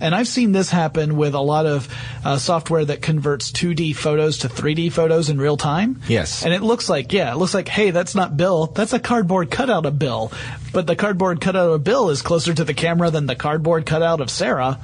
And 0.06 0.14
I've 0.14 0.28
seen 0.28 0.52
this 0.52 0.70
happen 0.70 1.16
with 1.16 1.34
a 1.34 1.40
lot 1.40 1.66
of 1.66 1.88
uh, 2.24 2.38
software 2.38 2.84
that 2.84 3.02
converts 3.02 3.50
2D 3.50 3.96
photos 3.96 4.38
to 4.38 4.48
3D 4.48 4.92
photos 4.92 5.30
in 5.30 5.38
real 5.40 5.56
time. 5.56 6.00
Yes. 6.06 6.44
And 6.44 6.54
it 6.54 6.62
looks 6.62 6.88
like, 6.88 7.12
yeah, 7.12 7.32
it 7.32 7.38
looks 7.38 7.54
like, 7.54 7.66
hey, 7.66 7.90
that's 7.90 8.14
not 8.14 8.36
Bill. 8.36 8.66
That's 8.66 8.92
a 8.92 9.00
cardboard 9.00 9.50
cutout 9.50 9.84
of 9.84 9.98
Bill. 9.98 10.30
But 10.72 10.86
the 10.86 10.94
cardboard 10.94 11.40
cutout 11.40 11.70
of 11.70 11.82
Bill 11.82 12.10
is 12.10 12.22
closer 12.22 12.54
to 12.54 12.62
the 12.62 12.72
camera 12.72 13.10
than 13.10 13.26
the 13.26 13.34
cardboard 13.34 13.84
cutout 13.84 14.20
of 14.20 14.30
Sarah. 14.30 14.78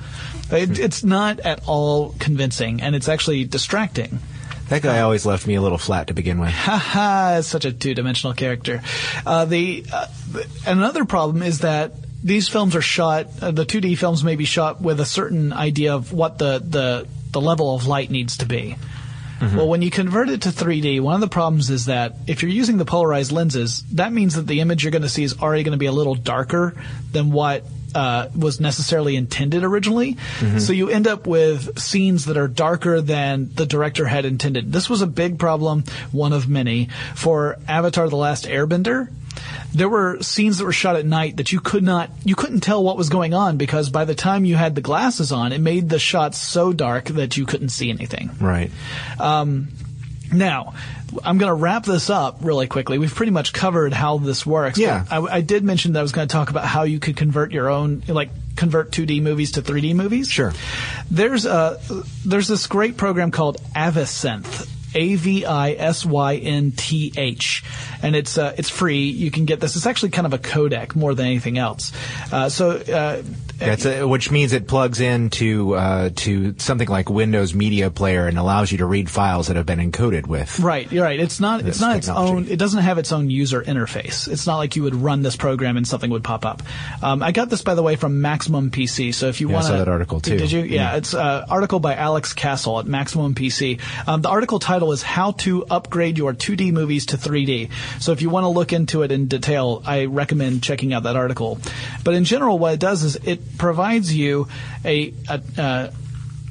It, 0.50 0.80
it's 0.80 1.04
not 1.04 1.38
at 1.38 1.62
all 1.68 2.16
convincing, 2.18 2.82
and 2.82 2.96
it's 2.96 3.08
actually 3.08 3.44
distracting. 3.44 4.18
that 4.70 4.82
guy 4.82 5.02
always 5.02 5.24
left 5.24 5.46
me 5.46 5.54
a 5.54 5.62
little 5.62 5.78
flat 5.78 6.08
to 6.08 6.14
begin 6.14 6.40
with. 6.40 6.50
Haha, 6.50 7.42
such 7.42 7.64
a 7.64 7.72
two-dimensional 7.72 8.34
character. 8.34 8.82
Uh, 9.24 9.44
the 9.44 9.86
uh, 9.92 10.08
another 10.66 11.04
problem 11.04 11.44
is 11.44 11.60
that 11.60 11.94
these 12.22 12.48
films 12.48 12.76
are 12.76 12.82
shot. 12.82 13.26
Uh, 13.40 13.50
the 13.50 13.64
2D 13.64 13.98
films 13.98 14.22
may 14.22 14.36
be 14.36 14.44
shot 14.44 14.80
with 14.80 15.00
a 15.00 15.06
certain 15.06 15.52
idea 15.52 15.94
of 15.94 16.12
what 16.12 16.38
the 16.38 16.58
the 16.58 17.06
the 17.30 17.40
level 17.40 17.74
of 17.74 17.86
light 17.86 18.10
needs 18.10 18.38
to 18.38 18.46
be. 18.46 18.76
Well, 19.56 19.66
when 19.68 19.82
you 19.82 19.90
convert 19.90 20.28
it 20.28 20.42
to 20.42 20.50
3D, 20.50 21.00
one 21.00 21.16
of 21.16 21.20
the 21.20 21.26
problems 21.26 21.68
is 21.68 21.86
that 21.86 22.14
if 22.28 22.42
you're 22.42 22.52
using 22.52 22.76
the 22.76 22.84
polarized 22.84 23.32
lenses, 23.32 23.82
that 23.94 24.12
means 24.12 24.36
that 24.36 24.46
the 24.46 24.60
image 24.60 24.84
you're 24.84 24.92
going 24.92 25.02
to 25.02 25.08
see 25.08 25.24
is 25.24 25.40
already 25.40 25.64
going 25.64 25.72
to 25.72 25.78
be 25.78 25.86
a 25.86 25.92
little 25.92 26.14
darker 26.14 26.76
than 27.10 27.32
what 27.32 27.64
uh, 27.92 28.28
was 28.36 28.60
necessarily 28.60 29.16
intended 29.16 29.64
originally. 29.64 30.16
So 30.60 30.72
you 30.72 30.90
end 30.90 31.08
up 31.08 31.26
with 31.26 31.76
scenes 31.76 32.26
that 32.26 32.36
are 32.36 32.46
darker 32.46 33.00
than 33.00 33.50
the 33.52 33.66
director 33.66 34.06
had 34.06 34.24
intended. 34.26 34.72
This 34.72 34.88
was 34.88 35.02
a 35.02 35.08
big 35.08 35.40
problem, 35.40 35.82
one 36.12 36.32
of 36.32 36.48
many, 36.48 36.88
for 37.16 37.58
Avatar: 37.66 38.08
The 38.08 38.16
Last 38.16 38.46
Airbender. 38.46 39.08
There 39.74 39.88
were 39.88 40.22
scenes 40.22 40.58
that 40.58 40.64
were 40.64 40.72
shot 40.72 40.96
at 40.96 41.06
night 41.06 41.36
that 41.38 41.52
you 41.52 41.60
could 41.60 41.82
not, 41.82 42.10
you 42.24 42.34
couldn't 42.34 42.60
tell 42.60 42.82
what 42.82 42.96
was 42.96 43.08
going 43.08 43.34
on 43.34 43.56
because 43.56 43.90
by 43.90 44.04
the 44.04 44.14
time 44.14 44.44
you 44.44 44.56
had 44.56 44.74
the 44.74 44.80
glasses 44.80 45.32
on, 45.32 45.52
it 45.52 45.60
made 45.60 45.88
the 45.88 45.98
shots 45.98 46.38
so 46.38 46.72
dark 46.72 47.06
that 47.06 47.36
you 47.36 47.46
couldn't 47.46 47.70
see 47.70 47.90
anything. 47.90 48.30
Right. 48.40 48.70
Um, 49.18 49.68
now, 50.32 50.74
I'm 51.24 51.38
going 51.38 51.50
to 51.50 51.54
wrap 51.54 51.84
this 51.84 52.10
up 52.10 52.38
really 52.40 52.66
quickly. 52.66 52.98
We've 52.98 53.14
pretty 53.14 53.32
much 53.32 53.52
covered 53.52 53.92
how 53.92 54.18
this 54.18 54.46
works. 54.46 54.78
Yeah. 54.78 55.04
I, 55.10 55.18
I 55.18 55.40
did 55.40 55.62
mention 55.62 55.92
that 55.92 56.00
I 56.00 56.02
was 56.02 56.12
going 56.12 56.26
to 56.26 56.32
talk 56.32 56.50
about 56.50 56.64
how 56.64 56.84
you 56.84 56.98
could 57.00 57.16
convert 57.16 57.52
your 57.52 57.68
own, 57.68 58.02
like 58.08 58.30
convert 58.56 58.92
2D 58.92 59.22
movies 59.22 59.52
to 59.52 59.62
3D 59.62 59.94
movies. 59.94 60.28
Sure. 60.28 60.52
There's 61.10 61.44
a 61.44 61.80
there's 62.24 62.48
this 62.48 62.66
great 62.66 62.96
program 62.96 63.30
called 63.30 63.58
AviSynth. 63.74 64.68
A 64.94 65.14
V 65.16 65.44
I 65.44 65.72
S 65.72 66.04
Y 66.04 66.36
N 66.36 66.72
T 66.72 67.12
H, 67.16 67.64
and 68.02 68.16
it's 68.16 68.38
uh, 68.38 68.54
it's 68.56 68.70
free. 68.70 69.08
You 69.10 69.30
can 69.30 69.44
get 69.44 69.60
this. 69.60 69.76
It's 69.76 69.86
actually 69.86 70.10
kind 70.10 70.26
of 70.26 70.32
a 70.32 70.38
codec 70.38 70.94
more 70.94 71.14
than 71.14 71.26
anything 71.26 71.58
else. 71.58 71.92
Uh, 72.30 72.48
so 72.48 72.70
uh, 72.70 73.22
That's 73.66 73.86
a, 73.86 74.06
which 74.06 74.30
means 74.30 74.52
it 74.52 74.66
plugs 74.68 75.00
into 75.00 75.74
uh, 75.74 76.10
to 76.16 76.54
something 76.58 76.88
like 76.88 77.08
Windows 77.10 77.54
Media 77.54 77.90
Player 77.90 78.26
and 78.26 78.38
allows 78.38 78.72
you 78.72 78.78
to 78.78 78.86
read 78.86 79.08
files 79.10 79.48
that 79.48 79.56
have 79.56 79.66
been 79.66 79.78
encoded 79.78 80.26
with. 80.26 80.58
Right, 80.60 80.90
you're 80.92 81.04
right. 81.04 81.18
It's 81.18 81.40
not. 81.40 81.64
It's 81.66 81.80
not 81.80 81.96
its 81.96 82.08
own. 82.08 82.46
It 82.48 82.58
doesn't 82.58 82.82
have 82.82 82.98
its 82.98 83.12
own 83.12 83.30
user 83.30 83.62
interface. 83.62 84.28
It's 84.28 84.46
not 84.46 84.56
like 84.58 84.76
you 84.76 84.82
would 84.82 84.94
run 84.94 85.22
this 85.22 85.36
program 85.36 85.76
and 85.76 85.86
something 85.86 86.10
would 86.10 86.24
pop 86.24 86.44
up. 86.44 86.62
Um, 87.02 87.22
I 87.22 87.32
got 87.32 87.50
this 87.50 87.62
by 87.62 87.74
the 87.74 87.82
way 87.82 87.96
from 87.96 88.20
Maximum 88.20 88.70
PC. 88.70 89.14
So 89.14 89.28
if 89.28 89.40
you 89.40 89.48
Yeah, 89.48 89.52
I 89.52 89.56
want 89.56 89.66
saw 89.66 89.78
that 89.78 89.88
article, 89.88 90.20
too. 90.20 90.36
Did 90.36 90.52
you? 90.52 90.60
Yeah, 90.60 90.92
Yeah. 90.92 90.96
it's 90.96 91.14
an 91.14 91.44
article 91.48 91.80
by 91.80 91.94
Alex 91.94 92.32
Castle 92.32 92.78
at 92.78 92.86
Maximum 92.86 93.34
PC. 93.34 93.80
Um, 94.06 94.22
the 94.22 94.28
article 94.28 94.58
title 94.58 94.92
is 94.92 95.02
"How 95.02 95.32
to 95.32 95.64
Upgrade 95.66 96.18
Your 96.18 96.32
2D 96.32 96.72
Movies 96.72 97.06
to 97.06 97.16
3D." 97.16 97.70
So 98.00 98.12
if 98.12 98.22
you 98.22 98.30
want 98.30 98.44
to 98.44 98.48
look 98.48 98.72
into 98.72 99.02
it 99.02 99.12
in 99.12 99.26
detail, 99.26 99.82
I 99.86 100.04
recommend 100.06 100.62
checking 100.62 100.92
out 100.92 101.04
that 101.04 101.16
article. 101.16 101.58
But 102.04 102.14
in 102.14 102.24
general, 102.24 102.58
what 102.58 102.74
it 102.74 102.80
does 102.80 103.02
is 103.02 103.16
it 103.16 103.40
provides 103.58 104.14
you 104.14 104.48
a, 104.84 105.14
a 105.28 105.42
uh, 105.58 105.90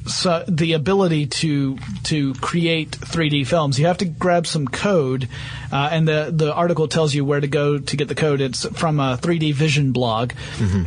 so 0.06 0.44
the 0.48 0.72
ability 0.72 1.26
to 1.26 1.78
to 2.04 2.34
create 2.34 2.90
3D 2.90 3.46
films. 3.46 3.78
You 3.78 3.86
have 3.86 3.98
to 3.98 4.04
grab 4.04 4.46
some 4.46 4.66
code, 4.66 5.28
uh, 5.70 5.90
and 5.92 6.08
the 6.08 6.32
the 6.34 6.52
article 6.52 6.88
tells 6.88 7.14
you 7.14 7.24
where 7.24 7.40
to 7.40 7.46
go 7.46 7.78
to 7.78 7.96
get 7.96 8.08
the 8.08 8.14
code. 8.14 8.40
It's 8.40 8.66
from 8.66 8.98
a 9.00 9.16
3D 9.16 9.54
Vision 9.54 9.92
blog, 9.92 10.32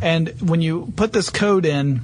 and 0.02 0.28
when 0.40 0.60
you 0.60 0.92
put 0.96 1.12
this 1.12 1.30
code 1.30 1.66
in. 1.66 2.02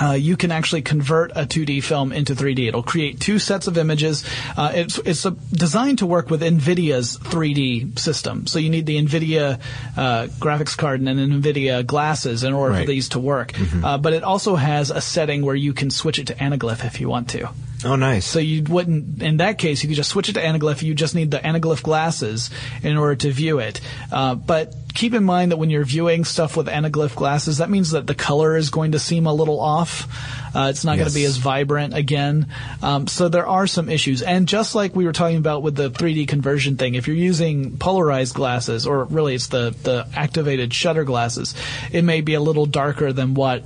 Uh, 0.00 0.12
you 0.12 0.36
can 0.36 0.50
actually 0.50 0.82
convert 0.82 1.30
a 1.32 1.46
2D 1.46 1.82
film 1.82 2.12
into 2.12 2.34
3D. 2.34 2.68
It'll 2.68 2.82
create 2.82 3.20
two 3.20 3.38
sets 3.38 3.66
of 3.66 3.78
images. 3.78 4.24
Uh, 4.56 4.72
it's 4.74 4.98
it's 4.98 5.24
a, 5.24 5.30
designed 5.30 5.98
to 5.98 6.06
work 6.06 6.30
with 6.30 6.42
NVIDIA's 6.42 7.18
3D 7.18 7.98
system. 7.98 8.46
So 8.46 8.58
you 8.58 8.70
need 8.70 8.86
the 8.86 9.00
NVIDIA 9.00 9.60
uh, 9.96 10.26
graphics 10.38 10.76
card 10.76 11.00
and 11.00 11.08
an 11.08 11.42
NVIDIA 11.42 11.86
glasses 11.86 12.44
in 12.44 12.52
order 12.52 12.74
for 12.80 12.86
these 12.86 13.10
to 13.10 13.20
work. 13.20 13.52
Uh, 13.84 13.98
but 13.98 14.12
it 14.12 14.24
also 14.24 14.56
has 14.56 14.90
a 14.90 15.00
setting 15.00 15.44
where 15.44 15.54
you 15.54 15.72
can 15.72 15.90
switch 15.90 16.18
it 16.18 16.26
to 16.28 16.34
anaglyph 16.34 16.84
if 16.84 17.00
you 17.00 17.08
want 17.08 17.28
to. 17.30 17.48
Oh, 17.84 17.96
nice. 17.96 18.24
So 18.24 18.38
you 18.38 18.62
wouldn't, 18.62 19.22
in 19.22 19.38
that 19.38 19.58
case, 19.58 19.82
you 19.82 19.88
could 19.88 19.96
just 19.96 20.10
switch 20.10 20.28
it 20.28 20.34
to 20.34 20.40
anaglyph. 20.40 20.82
You 20.82 20.94
just 20.94 21.14
need 21.14 21.30
the 21.30 21.38
anaglyph 21.38 21.82
glasses 21.82 22.50
in 22.82 22.96
order 22.96 23.16
to 23.16 23.30
view 23.30 23.58
it. 23.58 23.80
Uh, 24.10 24.34
but 24.34 24.74
keep 24.94 25.12
in 25.12 25.24
mind 25.24 25.52
that 25.52 25.58
when 25.58 25.68
you're 25.68 25.84
viewing 25.84 26.24
stuff 26.24 26.56
with 26.56 26.66
anaglyph 26.66 27.14
glasses, 27.14 27.58
that 27.58 27.68
means 27.68 27.90
that 27.90 28.06
the 28.06 28.14
color 28.14 28.56
is 28.56 28.70
going 28.70 28.92
to 28.92 28.98
seem 28.98 29.26
a 29.26 29.34
little 29.34 29.60
off. 29.60 30.08
Uh, 30.56 30.68
it's 30.70 30.84
not 30.84 30.96
going 30.96 31.08
to 31.08 31.14
be 31.14 31.24
as 31.24 31.36
vibrant 31.36 31.94
again. 31.94 32.46
Um, 32.82 33.06
so 33.06 33.28
there 33.28 33.46
are 33.46 33.66
some 33.66 33.90
issues. 33.90 34.22
And 34.22 34.48
just 34.48 34.74
like 34.74 34.96
we 34.96 35.04
were 35.04 35.12
talking 35.12 35.36
about 35.36 35.62
with 35.62 35.74
the 35.74 35.90
3D 35.90 36.26
conversion 36.26 36.76
thing, 36.76 36.94
if 36.94 37.06
you're 37.06 37.16
using 37.16 37.76
polarized 37.76 38.34
glasses, 38.34 38.86
or 38.86 39.04
really 39.04 39.34
it's 39.34 39.48
the, 39.48 39.74
the 39.82 40.08
activated 40.14 40.72
shutter 40.72 41.04
glasses, 41.04 41.54
it 41.92 42.02
may 42.02 42.22
be 42.22 42.34
a 42.34 42.40
little 42.40 42.66
darker 42.66 43.12
than 43.12 43.34
what 43.34 43.64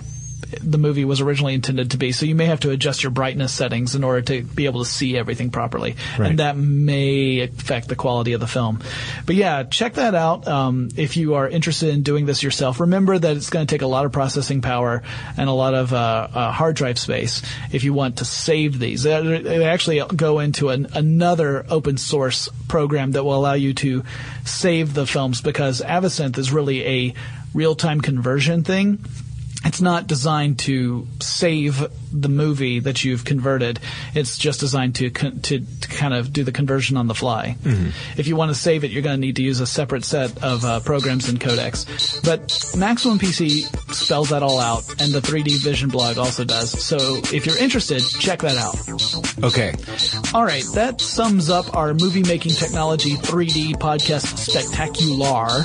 the 0.62 0.78
movie 0.78 1.04
was 1.04 1.20
originally 1.20 1.54
intended 1.54 1.90
to 1.92 1.96
be. 1.96 2.12
So 2.12 2.26
you 2.26 2.34
may 2.34 2.46
have 2.46 2.61
to 2.61 2.70
adjust 2.70 3.02
your 3.02 3.11
brightness 3.11 3.52
settings 3.52 3.94
in 3.94 4.04
order 4.04 4.22
to 4.22 4.42
be 4.42 4.66
able 4.66 4.82
to 4.84 4.88
see 4.90 5.16
everything 5.16 5.50
properly, 5.50 5.96
Right. 6.18 6.30
and 6.30 6.38
that 6.38 6.56
may 6.56 7.40
affect 7.40 7.88
the 7.88 7.96
quality 7.96 8.32
of 8.32 8.40
the 8.40 8.46
film. 8.46 8.80
But 9.26 9.34
yeah, 9.37 9.64
check 9.64 9.94
that 9.94 10.14
out 10.14 10.46
um, 10.48 10.88
if 10.96 11.16
you 11.16 11.34
are 11.34 11.48
interested 11.48 11.90
in 11.90 12.02
doing 12.02 12.26
this 12.26 12.42
yourself. 12.42 12.80
Remember 12.80 13.18
that 13.18 13.37
it's 13.37 13.50
going 13.50 13.66
to 13.66 13.72
take 13.74 13.82
a 13.82 13.87
lot 13.87 14.04
of 14.06 14.12
processing 14.12 14.62
power 14.62 15.02
and 15.37 15.48
a 15.48 15.52
lot 15.52 15.74
of 15.74 15.92
uh, 15.92 16.28
uh, 16.32 16.52
hard 16.52 16.76
drive 16.76 16.98
space 16.98 17.42
if 17.72 17.84
you 17.84 17.92
want 17.92 18.18
to 18.18 18.24
save 18.24 18.78
these. 18.78 19.02
They 19.02 19.64
actually 19.64 20.02
go 20.16 20.38
into 20.40 20.70
an, 20.70 20.88
another 20.94 21.66
open 21.68 21.96
source 21.96 22.48
program 22.68 23.12
that 23.12 23.24
will 23.24 23.34
allow 23.34 23.54
you 23.54 23.74
to 23.74 24.04
save 24.44 24.94
the 24.94 25.06
films 25.06 25.40
because 25.40 25.80
AviSynth 25.82 26.38
is 26.38 26.52
really 26.52 26.84
a 26.87 27.14
real 27.54 27.74
time 27.74 28.00
conversion 28.00 28.62
thing 28.64 28.98
it's 29.64 29.81
not 29.81 30.07
designed 30.07 30.59
to 30.61 31.07
save 31.21 31.87
the 32.12 32.29
movie 32.29 32.81
that 32.81 33.05
you've 33.05 33.25
converted. 33.25 33.81
It's 34.14 34.38
just 34.38 34.61
designed 34.61 34.94
to 34.97 35.11
con- 35.11 35.40
to, 35.40 35.61
to 35.61 35.88
kind 35.88 36.14
of 36.14 36.33
do 36.33 36.44
the 36.44 36.53
conversion 36.53 36.97
on 36.97 37.07
the 37.07 37.14
fly. 37.14 37.57
If 38.16 38.27
you 38.27 38.37
want 38.37 38.51
to 38.51 38.55
save 38.55 38.85
it, 38.85 38.90
you're 38.90 39.03
going 39.03 39.16
to 39.16 39.21
need 39.21 39.37
to 39.37 39.42
use 39.42 39.61
a 39.61 39.66
separate 39.66 40.05
set 40.05 40.42
of 40.42 40.64
uh, 40.64 40.81
programs 40.81 41.29
and 41.29 41.40
codecs. 41.40 42.23
But 42.25 42.75
Maximum 42.79 43.18
PC 43.18 43.64
spells 43.92 44.31
that 44.31 44.42
all 44.42 44.59
out, 44.59 44.88
and 45.01 45.12
the 45.12 45.21
3D 45.21 45.62
Vision 45.62 45.88
blog 45.90 46.18
also 46.18 46.44
does. 46.44 46.71
So 46.83 46.99
if 47.33 47.47
you're 47.47 47.59
interested, 47.59 48.03
check 48.03 48.40
that 48.40 48.57
out. 48.57 48.77
okay. 49.44 49.75
All 50.35 50.44
right, 50.44 50.64
that 50.75 51.01
sums 51.01 51.51
up 51.51 51.77
our 51.77 51.94
movie 51.94 52.23
making 52.23 52.53
technology 52.53 53.14
3D 53.16 53.77
podcast 53.77 54.37
spectacular. 54.38 55.64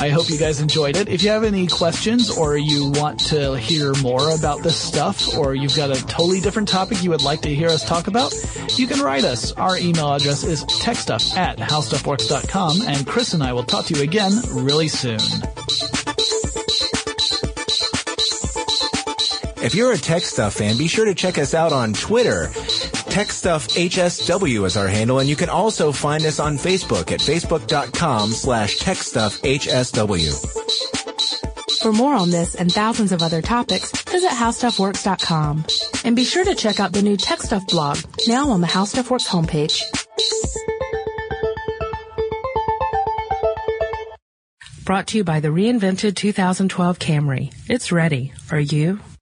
I 0.00 0.08
hope 0.10 0.30
you 0.30 0.38
guys 0.38 0.60
enjoyed 0.60 0.96
it. 0.96 1.08
If 1.08 1.22
you 1.22 1.30
have 1.30 1.44
any 1.44 1.66
questions 1.66 2.30
or 2.36 2.56
you 2.56 2.90
want 2.90 3.20
to 3.26 3.54
hear 3.56 3.92
more 4.02 4.30
about 4.34 4.62
this 4.62 4.76
stuff 4.76 5.36
or 5.36 5.54
you've 5.68 5.76
got 5.76 5.90
a 5.90 6.06
totally 6.06 6.40
different 6.40 6.68
topic 6.68 7.02
you 7.02 7.10
would 7.10 7.22
like 7.22 7.42
to 7.42 7.54
hear 7.54 7.68
us 7.68 7.84
talk 7.86 8.06
about, 8.06 8.32
you 8.76 8.86
can 8.86 9.00
write 9.00 9.24
us. 9.24 9.52
Our 9.52 9.76
email 9.78 10.12
address 10.12 10.44
is 10.44 10.64
techstuff 10.64 11.36
at 11.36 11.58
howstuffworks.com 11.58 12.82
and 12.82 13.06
Chris 13.06 13.34
and 13.34 13.42
I 13.42 13.52
will 13.52 13.64
talk 13.64 13.86
to 13.86 13.94
you 13.94 14.02
again 14.02 14.32
really 14.50 14.88
soon. 14.88 15.20
If 19.60 19.74
you're 19.74 19.92
a 19.92 19.98
Tech 19.98 20.22
Stuff 20.22 20.54
fan, 20.54 20.78
be 20.78 20.88
sure 20.88 21.04
to 21.04 21.14
check 21.14 21.36
us 21.36 21.52
out 21.52 21.72
on 21.72 21.92
Twitter. 21.92 22.50
Tech 23.10 23.32
Stuff 23.32 23.68
HSW 23.68 24.64
is 24.64 24.76
our 24.76 24.88
handle, 24.88 25.18
and 25.18 25.28
you 25.28 25.36
can 25.36 25.48
also 25.48 25.92
find 25.92 26.24
us 26.24 26.38
on 26.38 26.56
Facebook 26.56 27.10
at 27.10 27.20
facebook.com 27.20 28.30
slash 28.30 28.78
techstuffhsw. 28.78 30.67
For 31.80 31.92
more 31.92 32.14
on 32.14 32.30
this 32.30 32.56
and 32.56 32.72
thousands 32.72 33.12
of 33.12 33.22
other 33.22 33.40
topics, 33.40 33.92
visit 34.02 34.30
howstuffworks.com. 34.30 35.64
And 36.04 36.16
be 36.16 36.24
sure 36.24 36.44
to 36.44 36.54
check 36.54 36.80
out 36.80 36.92
the 36.92 37.02
new 37.02 37.16
Tech 37.16 37.40
Stuff 37.40 37.66
blog, 37.68 37.98
now 38.26 38.50
on 38.50 38.60
the 38.60 38.66
How 38.66 38.84
Stuff 38.84 39.10
Works 39.10 39.28
homepage. 39.28 39.82
Brought 44.84 45.08
to 45.08 45.18
you 45.18 45.24
by 45.24 45.40
the 45.40 45.48
reinvented 45.48 46.16
2012 46.16 46.98
Camry. 46.98 47.54
It's 47.68 47.92
ready. 47.92 48.32
Are 48.50 48.58
you? 48.58 49.00